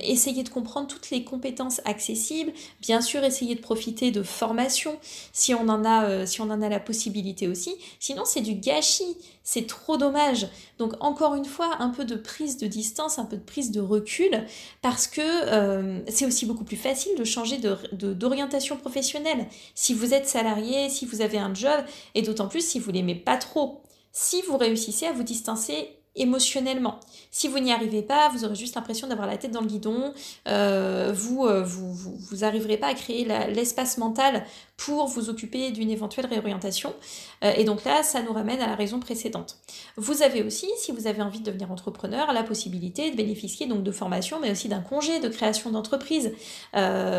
essayer 0.00 0.44
de 0.44 0.48
comprendre 0.48 0.86
toutes 0.86 1.10
les 1.10 1.24
compétences 1.24 1.80
accessibles, 1.84 2.52
bien 2.80 3.00
sûr 3.00 3.24
essayer 3.24 3.56
de 3.56 3.60
profiter 3.60 4.12
de 4.12 4.22
formations 4.22 4.96
si 5.32 5.54
on 5.54 5.68
en 5.68 5.84
a, 5.84 6.26
si 6.26 6.40
on 6.40 6.50
en 6.50 6.62
a 6.62 6.68
la 6.68 6.78
possibilité 6.78 7.48
aussi. 7.48 7.74
Sinon 7.98 8.22
c'est 8.24 8.42
du 8.42 8.54
gâchis, 8.54 9.16
c'est 9.42 9.66
trop 9.66 9.96
dommage. 9.96 10.48
Donc 10.78 10.94
encore 11.00 11.34
une 11.34 11.44
fois, 11.44 11.76
un 11.80 11.88
peu 11.88 12.04
de 12.04 12.14
prise 12.14 12.56
de 12.56 12.66
distance, 12.66 13.18
un 13.18 13.24
peu 13.24 13.36
de 13.36 13.42
prise 13.42 13.70
de 13.70 13.80
recul, 13.80 14.46
parce 14.82 15.06
que 15.06 16.02
c'est 16.08 16.26
aussi 16.26 16.46
beaucoup 16.46 16.64
plus 16.64 16.76
facile 16.76 17.16
de 17.16 17.24
changer 17.24 17.58
d'orientation 17.92 18.76
professionnelle. 18.76 19.46
Si 19.74 19.94
vous 19.94 20.14
êtes 20.14 20.28
salarié, 20.28 20.88
si 20.88 21.06
vous 21.06 21.20
avez 21.20 21.38
un 21.38 21.54
job, 21.54 21.84
et 22.14 22.22
d'autant 22.22 22.48
plus 22.48 22.66
si 22.66 22.78
vous 22.78 22.90
l'aimez 22.90 23.14
pas 23.14 23.36
trop. 23.36 23.82
Si 24.12 24.42
vous 24.42 24.56
réussissez 24.56 25.06
à 25.06 25.12
vous 25.12 25.22
distancer 25.22 25.99
émotionnellement. 26.20 27.00
Si 27.30 27.48
vous 27.48 27.58
n'y 27.58 27.72
arrivez 27.72 28.02
pas, 28.02 28.28
vous 28.28 28.44
aurez 28.44 28.54
juste 28.54 28.74
l'impression 28.74 29.08
d'avoir 29.08 29.26
la 29.26 29.36
tête 29.36 29.50
dans 29.50 29.60
le 29.60 29.66
guidon, 29.66 30.12
euh, 30.48 31.12
vous, 31.14 31.46
euh, 31.46 31.62
vous, 31.62 32.18
pas 32.80 32.88
à 32.88 32.94
créer 32.94 33.24
l'espace 33.24 33.98
mental 33.98 34.44
pour 34.76 35.06
vous 35.06 35.28
occuper 35.30 35.70
d'une 35.70 35.90
éventuelle 35.90 36.26
réorientation. 36.26 36.94
Euh, 37.44 37.52
et 37.56 37.64
donc 37.64 37.84
là, 37.84 38.02
ça 38.02 38.22
nous 38.22 38.32
ramène 38.32 38.60
à 38.60 38.66
la 38.66 38.74
raison 38.74 39.00
précédente. 39.00 39.58
Vous 39.96 40.22
avez 40.22 40.42
aussi, 40.42 40.68
si 40.76 40.92
vous 40.92 41.06
avez 41.06 41.22
envie 41.22 41.40
de 41.40 41.44
devenir 41.44 41.70
entrepreneur, 41.70 42.32
la 42.32 42.42
possibilité 42.42 43.10
de 43.10 43.16
bénéficier 43.16 43.66
donc 43.66 43.82
de 43.82 43.92
formation, 43.92 44.38
mais 44.40 44.50
aussi 44.50 44.68
d'un 44.68 44.80
congé 44.80 45.20
de 45.20 45.28
création 45.28 45.70
d'entreprise. 45.70 46.32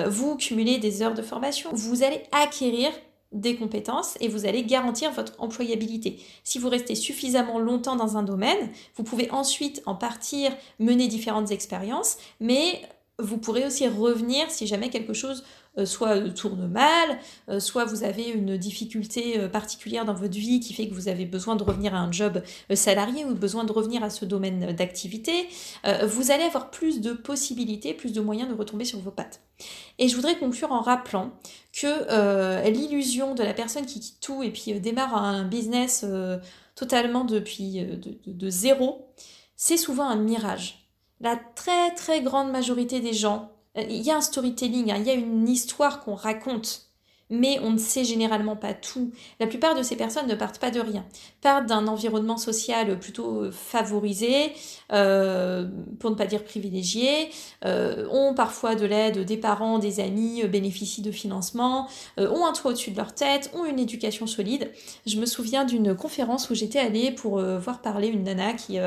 vous 0.08 0.36
cumulez 0.38 0.78
des 0.78 1.02
heures 1.02 1.14
de 1.14 1.22
formation, 1.22 1.70
vous 1.74 2.04
allez 2.04 2.22
acquérir 2.32 2.92
des 3.32 3.56
compétences 3.56 4.18
et 4.20 4.28
vous 4.28 4.46
allez 4.46 4.64
garantir 4.64 5.12
votre 5.12 5.34
employabilité. 5.40 6.20
Si 6.44 6.60
vous 6.60 6.70
restez 6.70 6.96
suffisamment 6.96 7.60
longtemps 7.60 7.96
dans 7.96 8.18
un 8.18 8.24
domaine, 8.24 8.70
vous 8.96 9.04
pouvez 9.04 9.32
ensuite 9.32 9.82
en 9.86 9.96
partir, 9.96 10.52
mener 10.80 11.08
différentes 11.08 11.52
expériences, 11.52 12.18
mais 12.40 12.82
vous 13.20 13.38
pourrez 13.38 13.66
aussi 13.66 13.88
revenir 13.88 14.50
si 14.50 14.68
jamais 14.68 14.90
quelque 14.90 15.14
chose 15.14 15.44
euh, 15.78 15.86
soit 15.86 16.18
euh, 16.18 16.32
tourne 16.32 16.68
mal, 16.68 17.18
euh, 17.48 17.62
soit 17.62 17.86
vous 17.86 18.04
avez 18.04 18.28
une 18.28 18.58
difficulté 18.58 19.48
particulière 19.50 20.04
dans 20.04 20.14
votre 20.14 20.38
vie 20.38 20.60
qui 20.60 20.74
fait 20.74 20.90
que 20.90 20.94
vous 20.94 21.08
avez 21.08 21.26
besoin 21.26 21.56
de 21.56 21.64
revenir 21.64 21.96
à 21.96 22.00
un 22.00 22.12
job 22.12 22.42
salarié 22.74 23.24
ou 23.24 23.34
besoin 23.34 23.64
de 23.64 23.72
revenir 23.72 24.04
à 24.04 24.10
ce 24.10 24.26
domaine 24.26 24.74
d'activité, 24.76 25.32
vous 26.04 26.32
allez 26.32 26.44
avoir 26.44 26.72
plus 26.72 27.02
de 27.02 27.14
possibilités, 27.14 27.94
plus 27.94 28.12
de 28.12 28.22
moyens 28.22 28.50
de 28.50 28.56
retomber 28.56 28.86
sur 28.86 29.00
vos 29.00 29.12
pattes. 29.12 29.42
Et 30.00 30.08
je 30.08 30.16
voudrais 30.16 30.38
conclure 30.38 30.72
en 30.72 30.82
rappelant 30.82 31.32
que 31.82 32.68
l'illusion 32.70 33.34
de 33.34 33.44
la 33.44 33.54
personne 33.54 33.86
qui 33.86 34.00
quitte 34.00 34.20
tout 34.20 34.44
et 34.44 34.52
puis 34.52 34.80
démarre 34.80 35.16
un 35.16 35.44
business 35.44 36.06
totalement 36.76 37.24
depuis 37.24 37.86
de 38.28 38.50
zéro, 38.50 39.08
c'est 39.56 39.78
souvent 39.78 40.08
un 40.08 40.16
mirage. 40.16 40.88
La 41.20 41.36
très 41.36 41.94
très 41.96 42.22
grande 42.22 42.52
majorité 42.52 43.00
des 43.00 43.14
gens 43.14 43.52
euh, 43.78 43.84
il 43.90 44.02
y 44.02 44.12
a 44.12 44.18
un 44.18 44.22
storytelling, 44.22 44.92
hein, 44.92 44.98
il 44.98 45.06
y 45.06 45.10
a 45.10 45.14
une 45.14 45.48
histoire 45.48 46.04
qu'on 46.04 46.16
raconte 46.16 46.88
mais 47.32 47.60
on 47.64 47.72
ne 47.72 47.78
sait 47.78 48.04
généralement 48.04 48.56
pas 48.56 48.74
tout. 48.74 49.12
La 49.40 49.48
plupart 49.48 49.74
de 49.74 49.82
ces 49.82 49.96
personnes 49.96 50.28
ne 50.28 50.36
partent 50.36 50.60
pas 50.60 50.70
de 50.70 50.80
rien, 50.80 51.06
partent 51.42 51.66
d'un 51.66 51.88
environnement 51.88 52.38
social 52.38 53.00
plutôt 53.00 53.44
euh, 53.44 53.52
favorisé, 53.52 54.52
euh, 54.92 55.68
pour 56.00 56.12
ne 56.12 56.16
pas 56.16 56.26
dire 56.26 56.44
privilégié, 56.44 57.30
euh, 57.66 58.08
ont 58.12 58.34
parfois 58.34 58.76
de 58.76 58.86
l'aide 58.86 59.26
des 59.26 59.38
parents, 59.38 59.80
des 59.80 60.02
amis, 60.02 60.44
bénéficient 60.44 61.02
de 61.02 61.12
financement, 61.12 61.88
ont 62.18 62.46
un 62.46 62.52
toit 62.52 62.72
au-dessus 62.72 62.92
de 62.92 62.98
leur 62.98 63.16
tête, 63.16 63.50
ont 63.56 63.64
une 63.64 63.80
éducation 63.80 64.28
solide. 64.28 64.72
Je 65.06 65.18
me 65.18 65.26
souviens 65.26 65.64
d'une 65.64 65.96
conférence 65.96 66.50
où 66.50 66.56
j'étais 66.56 66.80
allée 66.80 67.12
pour 67.12 67.40
voir 67.40 67.82
parler 67.82 68.10
une 68.10 68.24
nana 68.24 68.54
qui, 68.54 68.78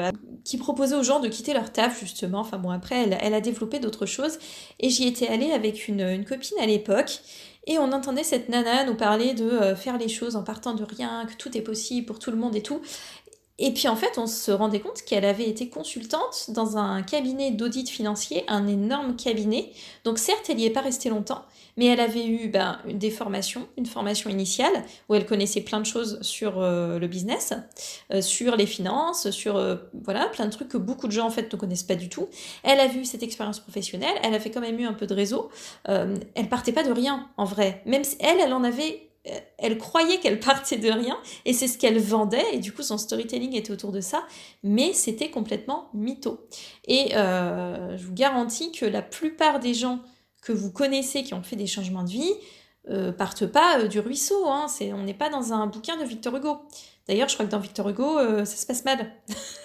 qui 0.44 0.58
proposait 0.58 0.96
aux 0.96 1.02
gens 1.02 1.20
de 1.20 1.28
quitter 1.28 1.54
leur 1.54 1.72
taf 1.72 1.98
justement. 2.00 2.40
Enfin 2.40 2.58
bon, 2.58 2.70
après, 2.70 3.02
elle, 3.04 3.18
elle 3.20 3.34
a 3.34 3.40
développé 3.40 3.78
d'autres 3.78 4.06
choses 4.06 4.38
et 4.78 4.90
j'y 4.90 5.06
étais 5.06 5.28
allée 5.28 5.52
avec 5.52 5.88
une, 5.88 6.00
une 6.00 6.24
copine 6.24 6.58
à 6.60 6.66
l'époque. 6.66 7.20
Et 7.66 7.78
on 7.78 7.92
entendait 7.92 8.24
cette 8.24 8.48
nana 8.48 8.84
nous 8.84 8.94
parler 8.94 9.32
de 9.32 9.44
euh, 9.44 9.76
faire 9.76 9.96
les 9.96 10.08
choses 10.08 10.36
en 10.36 10.42
partant 10.42 10.74
de 10.74 10.84
rien, 10.84 11.26
que 11.26 11.34
tout 11.34 11.56
est 11.56 11.62
possible 11.62 12.06
pour 12.06 12.18
tout 12.18 12.30
le 12.30 12.36
monde 12.36 12.54
et 12.56 12.62
tout. 12.62 12.80
Et 13.58 13.72
puis 13.72 13.86
en 13.86 13.94
fait, 13.94 14.18
on 14.18 14.26
se 14.26 14.50
rendait 14.50 14.80
compte 14.80 15.02
qu'elle 15.02 15.24
avait 15.24 15.48
été 15.48 15.68
consultante 15.68 16.46
dans 16.48 16.76
un 16.76 17.02
cabinet 17.02 17.52
d'audit 17.52 17.88
financier, 17.88 18.44
un 18.48 18.66
énorme 18.66 19.14
cabinet. 19.14 19.70
Donc 20.02 20.18
certes, 20.18 20.46
elle 20.48 20.56
n'y 20.56 20.66
est 20.66 20.70
pas 20.70 20.80
restée 20.80 21.08
longtemps, 21.08 21.44
mais 21.76 21.86
elle 21.86 22.00
avait 22.00 22.26
eu 22.26 22.48
ben, 22.48 22.80
des 22.86 23.10
formations, 23.10 23.68
une 23.78 23.86
formation 23.86 24.28
initiale 24.28 24.72
où 25.08 25.14
elle 25.14 25.24
connaissait 25.24 25.60
plein 25.60 25.78
de 25.78 25.86
choses 25.86 26.20
sur 26.20 26.58
euh, 26.58 26.98
le 26.98 27.06
business, 27.06 27.52
euh, 28.12 28.20
sur 28.20 28.56
les 28.56 28.66
finances, 28.66 29.30
sur 29.30 29.56
euh, 29.56 29.76
voilà 30.02 30.26
plein 30.26 30.46
de 30.46 30.50
trucs 30.50 30.68
que 30.68 30.78
beaucoup 30.78 31.06
de 31.06 31.12
gens 31.12 31.26
en 31.26 31.30
fait 31.30 31.52
ne 31.52 31.56
connaissent 31.56 31.84
pas 31.84 31.94
du 31.94 32.08
tout. 32.08 32.28
Elle 32.64 32.80
a 32.80 32.88
vu 32.88 33.04
cette 33.04 33.22
expérience 33.22 33.60
professionnelle, 33.60 34.14
elle 34.24 34.34
a 34.34 34.40
fait 34.40 34.50
quand 34.50 34.60
même 34.60 34.80
eu 34.80 34.84
un 34.84 34.94
peu 34.94 35.06
de 35.06 35.14
réseau. 35.14 35.50
elle 35.84 36.48
partait 36.50 36.72
pas 36.72 36.82
de 36.82 36.90
rien 36.90 37.28
en 37.36 37.44
vrai, 37.44 37.82
même 37.86 38.02
si 38.02 38.16
elle, 38.18 38.40
elle 38.40 38.52
en 38.52 38.64
avait 38.64 39.13
elle 39.58 39.78
croyait 39.78 40.18
qu'elle 40.18 40.38
partait 40.38 40.76
de 40.76 40.90
rien 40.90 41.18
et 41.44 41.54
c'est 41.54 41.68
ce 41.68 41.78
qu'elle 41.78 41.98
vendait 41.98 42.44
et 42.52 42.58
du 42.58 42.72
coup 42.72 42.82
son 42.82 42.98
storytelling 42.98 43.54
était 43.56 43.72
autour 43.72 43.90
de 43.90 44.00
ça 44.00 44.26
mais 44.62 44.92
c'était 44.92 45.30
complètement 45.30 45.88
mytho 45.94 46.46
et 46.86 47.16
euh, 47.16 47.96
je 47.96 48.04
vous 48.04 48.12
garantis 48.12 48.70
que 48.72 48.84
la 48.84 49.02
plupart 49.02 49.60
des 49.60 49.72
gens 49.72 50.00
que 50.42 50.52
vous 50.52 50.70
connaissez 50.70 51.22
qui 51.22 51.32
ont 51.32 51.42
fait 51.42 51.56
des 51.56 51.66
changements 51.66 52.04
de 52.04 52.10
vie 52.10 52.32
euh, 52.90 53.12
partent 53.12 53.46
pas 53.46 53.80
euh, 53.80 53.88
du 53.88 53.98
ruisseau 53.98 54.46
hein. 54.46 54.66
on 54.92 55.04
n'est 55.04 55.14
pas 55.14 55.30
dans 55.30 55.54
un 55.54 55.66
bouquin 55.66 55.96
de 55.96 56.04
Victor 56.04 56.36
Hugo 56.36 56.58
d'ailleurs 57.08 57.28
je 57.28 57.34
crois 57.34 57.46
que 57.46 57.50
dans 57.50 57.60
Victor 57.60 57.88
Hugo 57.88 58.18
ça 58.44 58.56
se 58.56 58.66
passe 58.66 58.84
mal 58.84 59.10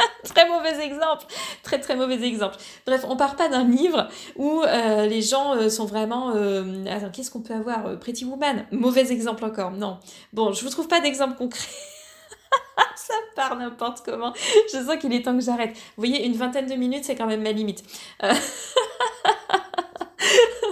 très 0.24 0.48
mauvais 0.48 0.80
exemple, 0.80 1.24
très 1.62 1.80
très 1.80 1.96
mauvais 1.96 2.22
exemple. 2.22 2.56
Bref, 2.86 3.04
on 3.08 3.16
part 3.16 3.36
pas 3.36 3.48
d'un 3.48 3.64
livre 3.64 4.08
où 4.36 4.62
euh, 4.62 5.06
les 5.06 5.22
gens 5.22 5.54
euh, 5.54 5.68
sont 5.68 5.86
vraiment. 5.86 6.32
Euh, 6.34 6.84
attends, 6.86 7.10
qu'est-ce 7.10 7.30
qu'on 7.30 7.40
peut 7.40 7.54
avoir 7.54 7.98
Pretty 7.98 8.24
Woman, 8.24 8.66
mauvais 8.72 9.12
exemple 9.12 9.44
encore. 9.44 9.70
Non. 9.72 9.98
Bon, 10.32 10.52
je 10.52 10.62
vous 10.64 10.70
trouve 10.70 10.88
pas 10.88 11.00
d'exemple 11.00 11.36
concret. 11.36 11.68
Ça 12.96 13.14
part 13.34 13.56
n'importe 13.56 14.02
comment. 14.04 14.32
Je 14.72 14.78
sens 14.78 14.96
qu'il 15.00 15.12
est 15.12 15.22
temps 15.22 15.36
que 15.36 15.44
j'arrête. 15.44 15.72
Vous 15.72 16.04
voyez, 16.04 16.24
une 16.26 16.36
vingtaine 16.36 16.66
de 16.66 16.74
minutes, 16.74 17.04
c'est 17.04 17.16
quand 17.16 17.26
même 17.26 17.42
ma 17.42 17.52
limite. 17.52 17.82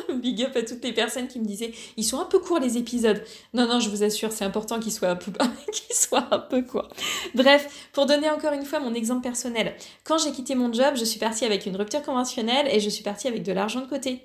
Big 0.23 0.43
up 0.43 0.57
à 0.57 0.63
toutes 0.63 0.83
les 0.85 0.93
personnes 0.93 1.29
qui 1.29 1.39
me 1.39 1.45
disaient 1.45 1.73
ils 1.97 2.05
sont 2.05 2.19
un 2.21 2.25
peu 2.25 2.39
courts 2.39 2.61
les 2.61 2.77
épisodes. 2.77 3.23
Non, 3.55 3.67
non, 3.67 3.81
je 3.81 3.91
vous 3.91 4.03
assure, 4.03 4.33
c'est 4.33 4.45
important 4.45 4.79
qu'ils 4.81 4.93
soient, 4.93 5.11
un 5.11 5.17
peu... 5.17 5.33
soient 5.91 6.29
un 6.31 6.39
peu 6.39 6.63
courts. 6.63 6.89
Bref, 7.35 7.89
pour 7.93 8.07
donner 8.07 8.31
encore 8.31 8.53
une 8.53 8.65
fois 8.65 8.81
mon 8.81 8.95
exemple 8.95 9.23
personnel, 9.23 9.75
quand 10.05 10.19
j'ai 10.19 10.33
quitté 10.33 10.55
mon 10.55 10.73
job, 10.73 10.95
je 10.97 11.05
suis 11.05 11.19
partie 11.19 11.45
avec 11.45 11.67
une 11.67 11.77
rupture 11.77 12.03
conventionnelle 12.03 12.69
et 12.71 12.81
je 12.81 12.89
suis 12.89 13.03
partie 13.03 13.29
avec 13.29 13.43
de 13.43 13.53
l'argent 13.53 13.81
de 13.81 13.87
côté. 13.87 14.23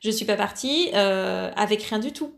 Je 0.00 0.10
suis 0.10 0.26
pas 0.26 0.36
partie 0.36 0.90
euh, 0.94 1.50
avec 1.56 1.82
rien 1.82 1.98
du 1.98 2.12
tout. 2.12 2.32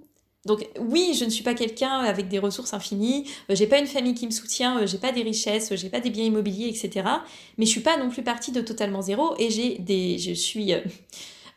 Donc 0.44 0.64
oui, 0.78 1.16
je 1.18 1.24
ne 1.24 1.30
suis 1.30 1.42
pas 1.42 1.54
quelqu'un 1.54 1.98
avec 1.98 2.28
des 2.28 2.38
ressources 2.38 2.72
infinies, 2.72 3.28
euh, 3.50 3.56
j'ai 3.56 3.66
pas 3.66 3.80
une 3.80 3.88
famille 3.88 4.14
qui 4.14 4.26
me 4.26 4.30
soutient, 4.30 4.78
euh, 4.78 4.86
j'ai 4.86 4.98
pas 4.98 5.10
des 5.10 5.22
richesses, 5.22 5.74
j'ai 5.74 5.90
pas 5.90 5.98
des 5.98 6.10
biens 6.10 6.24
immobiliers, 6.24 6.68
etc. 6.68 7.04
Mais 7.58 7.66
je 7.66 7.70
suis 7.70 7.80
pas 7.80 7.96
non 7.96 8.10
plus 8.10 8.22
partie 8.22 8.52
de 8.52 8.60
totalement 8.60 9.02
zéro 9.02 9.34
et 9.40 9.50
j'ai 9.50 9.78
des, 9.78 10.18
je 10.18 10.32
suis 10.32 10.72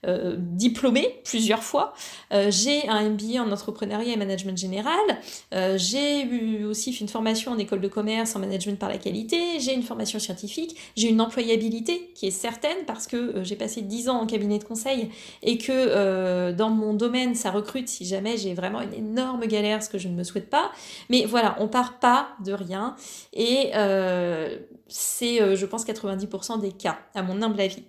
euh, 0.05 0.35
diplômée 0.37 1.19
plusieurs 1.25 1.61
fois. 1.61 1.93
Euh, 2.31 2.49
j'ai 2.49 2.87
un 2.87 3.09
MBA 3.09 3.41
en 3.41 3.51
entrepreneuriat 3.51 4.13
et 4.13 4.17
management 4.17 4.57
général. 4.57 4.97
Euh, 5.53 5.77
j'ai 5.77 6.23
eu 6.23 6.63
aussi 6.63 6.93
fait 6.93 7.01
une 7.01 7.09
formation 7.09 7.51
en 7.51 7.57
école 7.57 7.81
de 7.81 7.89
commerce 7.89 8.33
en 8.33 8.39
management 8.39 8.79
par 8.79 8.87
la 8.87 8.97
qualité. 8.97 9.59
J'ai 9.59 9.73
une 9.73 9.83
formation 9.83 10.17
scientifique. 10.17 10.77
J'ai 10.95 11.09
une 11.09 11.19
employabilité 11.19 12.11
qui 12.15 12.27
est 12.27 12.31
certaine 12.31 12.85
parce 12.87 13.07
que 13.07 13.43
j'ai 13.43 13.57
passé 13.57 13.81
10 13.81 14.07
ans 14.07 14.21
en 14.21 14.25
cabinet 14.25 14.57
de 14.59 14.63
conseil 14.63 15.09
et 15.43 15.57
que 15.57 16.51
dans 16.51 16.69
mon 16.69 16.93
domaine, 16.93 17.35
ça 17.35 17.51
recrute 17.51 17.89
si 17.89 18.05
jamais 18.05 18.37
j'ai 18.37 18.53
vraiment 18.53 18.81
une 18.81 18.93
énorme 18.93 19.45
galère, 19.47 19.83
ce 19.83 19.89
que 19.89 19.97
je 19.97 20.07
ne 20.07 20.13
me 20.13 20.23
souhaite 20.23 20.49
pas. 20.49 20.71
Mais 21.09 21.25
voilà, 21.25 21.57
on 21.59 21.67
part 21.67 21.99
pas 21.99 22.29
de 22.45 22.53
rien 22.53 22.95
et 23.33 23.71
c'est, 24.89 25.55
je 25.55 25.65
pense, 25.65 25.85
90% 25.85 26.59
des 26.59 26.71
cas, 26.71 26.99
à 27.15 27.23
mon 27.23 27.41
humble 27.41 27.59
avis. 27.61 27.83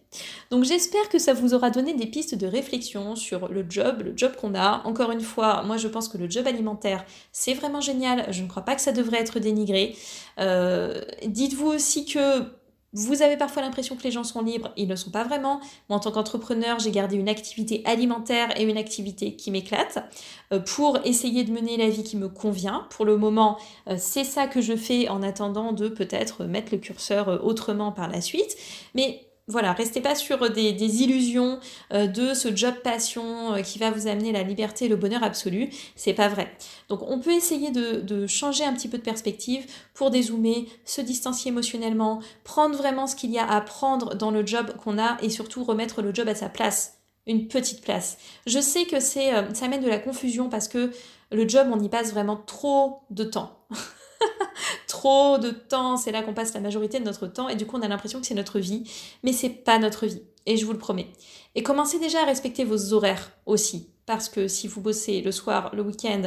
Donc 0.50 0.64
j'espère 0.64 1.08
que 1.08 1.18
ça 1.18 1.32
vous 1.32 1.54
aura 1.54 1.70
donné 1.70 1.94
des 1.94 2.06
pistes 2.06 2.34
de 2.34 2.46
réflexion 2.46 3.16
sur 3.16 3.48
le 3.48 3.64
job, 3.68 4.02
le 4.04 4.12
job 4.16 4.32
qu'on 4.36 4.54
a. 4.54 4.82
Encore 4.84 5.10
une 5.10 5.20
fois, 5.20 5.62
moi 5.62 5.76
je 5.76 5.88
pense 5.88 6.08
que 6.08 6.18
le 6.18 6.28
job 6.28 6.46
alimentaire, 6.46 7.04
c'est 7.32 7.54
vraiment 7.54 7.80
génial. 7.80 8.26
Je 8.32 8.42
ne 8.42 8.48
crois 8.48 8.64
pas 8.64 8.74
que 8.74 8.80
ça 8.80 8.92
devrait 8.92 9.18
être 9.18 9.38
dénigré. 9.38 9.96
Euh, 10.38 11.00
dites-vous 11.26 11.68
aussi 11.68 12.04
que 12.04 12.59
vous 12.92 13.22
avez 13.22 13.36
parfois 13.36 13.62
l'impression 13.62 13.96
que 13.96 14.02
les 14.02 14.10
gens 14.10 14.24
sont 14.24 14.42
libres, 14.42 14.72
ils 14.76 14.84
ne 14.84 14.90
le 14.90 14.96
sont 14.96 15.10
pas 15.10 15.24
vraiment. 15.24 15.60
Moi, 15.88 15.96
en 15.96 16.00
tant 16.00 16.10
qu'entrepreneur, 16.10 16.78
j'ai 16.80 16.90
gardé 16.90 17.16
une 17.16 17.28
activité 17.28 17.82
alimentaire 17.84 18.58
et 18.58 18.64
une 18.64 18.76
activité 18.76 19.36
qui 19.36 19.50
m'éclate 19.50 20.04
euh, 20.52 20.58
pour 20.58 20.98
essayer 21.04 21.44
de 21.44 21.52
mener 21.52 21.76
la 21.76 21.88
vie 21.88 22.02
qui 22.02 22.16
me 22.16 22.28
convient. 22.28 22.86
Pour 22.90 23.04
le 23.04 23.16
moment, 23.16 23.58
euh, 23.88 23.94
c'est 23.98 24.24
ça 24.24 24.46
que 24.46 24.60
je 24.60 24.74
fais 24.74 25.08
en 25.08 25.22
attendant 25.22 25.72
de 25.72 25.88
peut-être 25.88 26.44
mettre 26.44 26.72
le 26.72 26.78
curseur 26.78 27.44
autrement 27.44 27.92
par 27.92 28.08
la 28.08 28.20
suite. 28.20 28.56
Mais 28.94 29.29
voilà, 29.50 29.72
restez 29.72 30.00
pas 30.00 30.14
sur 30.14 30.48
des, 30.50 31.02
illusions 31.02 31.58
euh, 31.92 32.06
de 32.06 32.34
ce 32.34 32.54
job 32.54 32.74
passion 32.82 33.54
euh, 33.54 33.62
qui 33.62 33.78
va 33.78 33.90
vous 33.90 34.06
amener 34.06 34.32
la 34.32 34.42
liberté 34.42 34.84
et 34.84 34.88
le 34.88 34.96
bonheur 34.96 35.22
absolu. 35.22 35.68
C'est 35.96 36.14
pas 36.14 36.28
vrai. 36.28 36.54
Donc 36.88 37.00
on 37.02 37.18
peut 37.18 37.32
essayer 37.32 37.70
de, 37.70 38.26
changer 38.26 38.64
un 38.64 38.72
petit 38.72 38.88
peu 38.88 38.98
de 38.98 39.02
perspective 39.02 39.66
pour 39.92 40.10
dézoomer, 40.10 40.68
se 40.84 41.00
distancier 41.00 41.50
émotionnellement, 41.50 42.20
prendre 42.44 42.76
vraiment 42.76 43.06
ce 43.06 43.16
qu'il 43.16 43.30
y 43.30 43.38
a 43.38 43.46
à 43.46 43.60
prendre 43.60 44.14
dans 44.14 44.30
le 44.30 44.46
job 44.46 44.72
qu'on 44.76 44.98
a 44.98 45.18
et 45.20 45.30
surtout 45.30 45.64
remettre 45.64 46.00
le 46.00 46.14
job 46.14 46.28
à 46.28 46.34
sa 46.34 46.48
place. 46.48 46.98
Une 47.26 47.48
petite 47.48 47.82
place. 47.82 48.18
Je 48.46 48.60
sais 48.60 48.84
que 48.84 49.00
c'est, 49.00 49.34
euh, 49.34 49.52
ça 49.52 49.66
amène 49.66 49.82
de 49.82 49.88
la 49.88 49.98
confusion 49.98 50.48
parce 50.48 50.68
que 50.68 50.90
le 51.32 51.48
job, 51.48 51.68
on 51.72 51.80
y 51.80 51.88
passe 51.88 52.12
vraiment 52.12 52.36
trop 52.36 53.00
de 53.10 53.24
temps. 53.24 53.66
trop 54.86 55.38
de 55.38 55.50
temps, 55.50 55.96
c'est 55.96 56.12
là 56.12 56.22
qu'on 56.22 56.34
passe 56.34 56.54
la 56.54 56.60
majorité 56.60 56.98
de 56.98 57.04
notre 57.04 57.26
temps 57.26 57.48
et 57.48 57.56
du 57.56 57.66
coup 57.66 57.76
on 57.76 57.82
a 57.82 57.88
l'impression 57.88 58.20
que 58.20 58.26
c'est 58.26 58.34
notre 58.34 58.58
vie, 58.58 58.84
mais 59.22 59.32
c'est 59.32 59.48
pas 59.48 59.78
notre 59.78 60.06
vie 60.06 60.22
et 60.46 60.56
je 60.56 60.64
vous 60.64 60.72
le 60.72 60.78
promets. 60.78 61.08
Et 61.54 61.62
commencez 61.62 61.98
déjà 61.98 62.22
à 62.22 62.24
respecter 62.24 62.64
vos 62.64 62.92
horaires 62.92 63.32
aussi 63.46 63.90
parce 64.06 64.28
que 64.28 64.48
si 64.48 64.66
vous 64.66 64.80
bossez 64.80 65.20
le 65.20 65.32
soir, 65.32 65.70
le 65.74 65.82
week-end, 65.82 66.22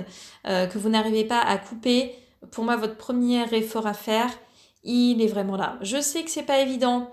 euh, 0.47 0.67
que 0.67 0.77
vous 0.77 0.89
n'arrivez 0.89 1.25
pas 1.25 1.41
à 1.41 1.57
couper, 1.57 2.15
pour 2.51 2.63
moi 2.63 2.77
votre 2.77 2.95
premier 2.95 3.43
effort 3.53 3.87
à 3.87 3.93
faire, 3.93 4.29
il 4.83 5.21
est 5.21 5.27
vraiment 5.27 5.57
là. 5.57 5.77
Je 5.81 5.99
sais 6.01 6.23
que 6.23 6.31
c'est 6.31 6.43
pas 6.43 6.59
évident, 6.59 7.11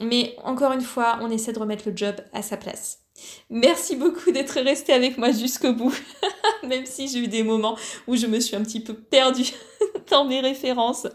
mais 0.00 0.34
encore 0.42 0.72
une 0.72 0.80
fois, 0.80 1.18
on 1.22 1.30
essaie 1.30 1.52
de 1.52 1.58
remettre 1.58 1.88
le 1.88 1.96
job 1.96 2.16
à 2.32 2.42
sa 2.42 2.56
place. 2.56 3.03
Merci 3.50 3.96
beaucoup 3.96 4.30
d'être 4.30 4.60
resté 4.60 4.92
avec 4.92 5.18
moi 5.18 5.30
jusqu'au 5.30 5.72
bout, 5.72 5.94
même 6.66 6.86
si 6.86 7.08
j'ai 7.08 7.20
eu 7.20 7.28
des 7.28 7.42
moments 7.42 7.76
où 8.06 8.16
je 8.16 8.26
me 8.26 8.40
suis 8.40 8.56
un 8.56 8.62
petit 8.62 8.80
peu 8.80 8.94
perdue 8.94 9.52
dans 10.10 10.24
mes 10.24 10.40
références. 10.40 11.06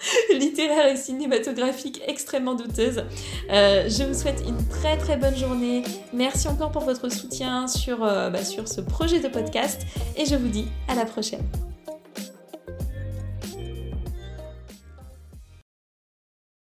littéraire 0.34 0.86
et 0.86 0.96
cinématographique 0.96 2.02
extrêmement 2.06 2.54
douteuse. 2.54 3.04
Euh, 3.50 3.88
je 3.88 4.04
vous 4.04 4.14
souhaite 4.14 4.42
une 4.46 4.66
très 4.68 4.96
très 4.96 5.16
bonne 5.16 5.36
journée. 5.36 5.82
Merci 6.12 6.48
encore 6.48 6.72
pour 6.72 6.82
votre 6.82 7.10
soutien 7.10 7.66
sur, 7.66 8.04
euh, 8.04 8.30
bah, 8.30 8.44
sur 8.44 8.68
ce 8.68 8.80
projet 8.80 9.20
de 9.20 9.28
podcast 9.28 9.82
et 10.16 10.24
je 10.24 10.36
vous 10.36 10.48
dis 10.48 10.66
à 10.88 10.94
la 10.94 11.04
prochaine. 11.04 11.44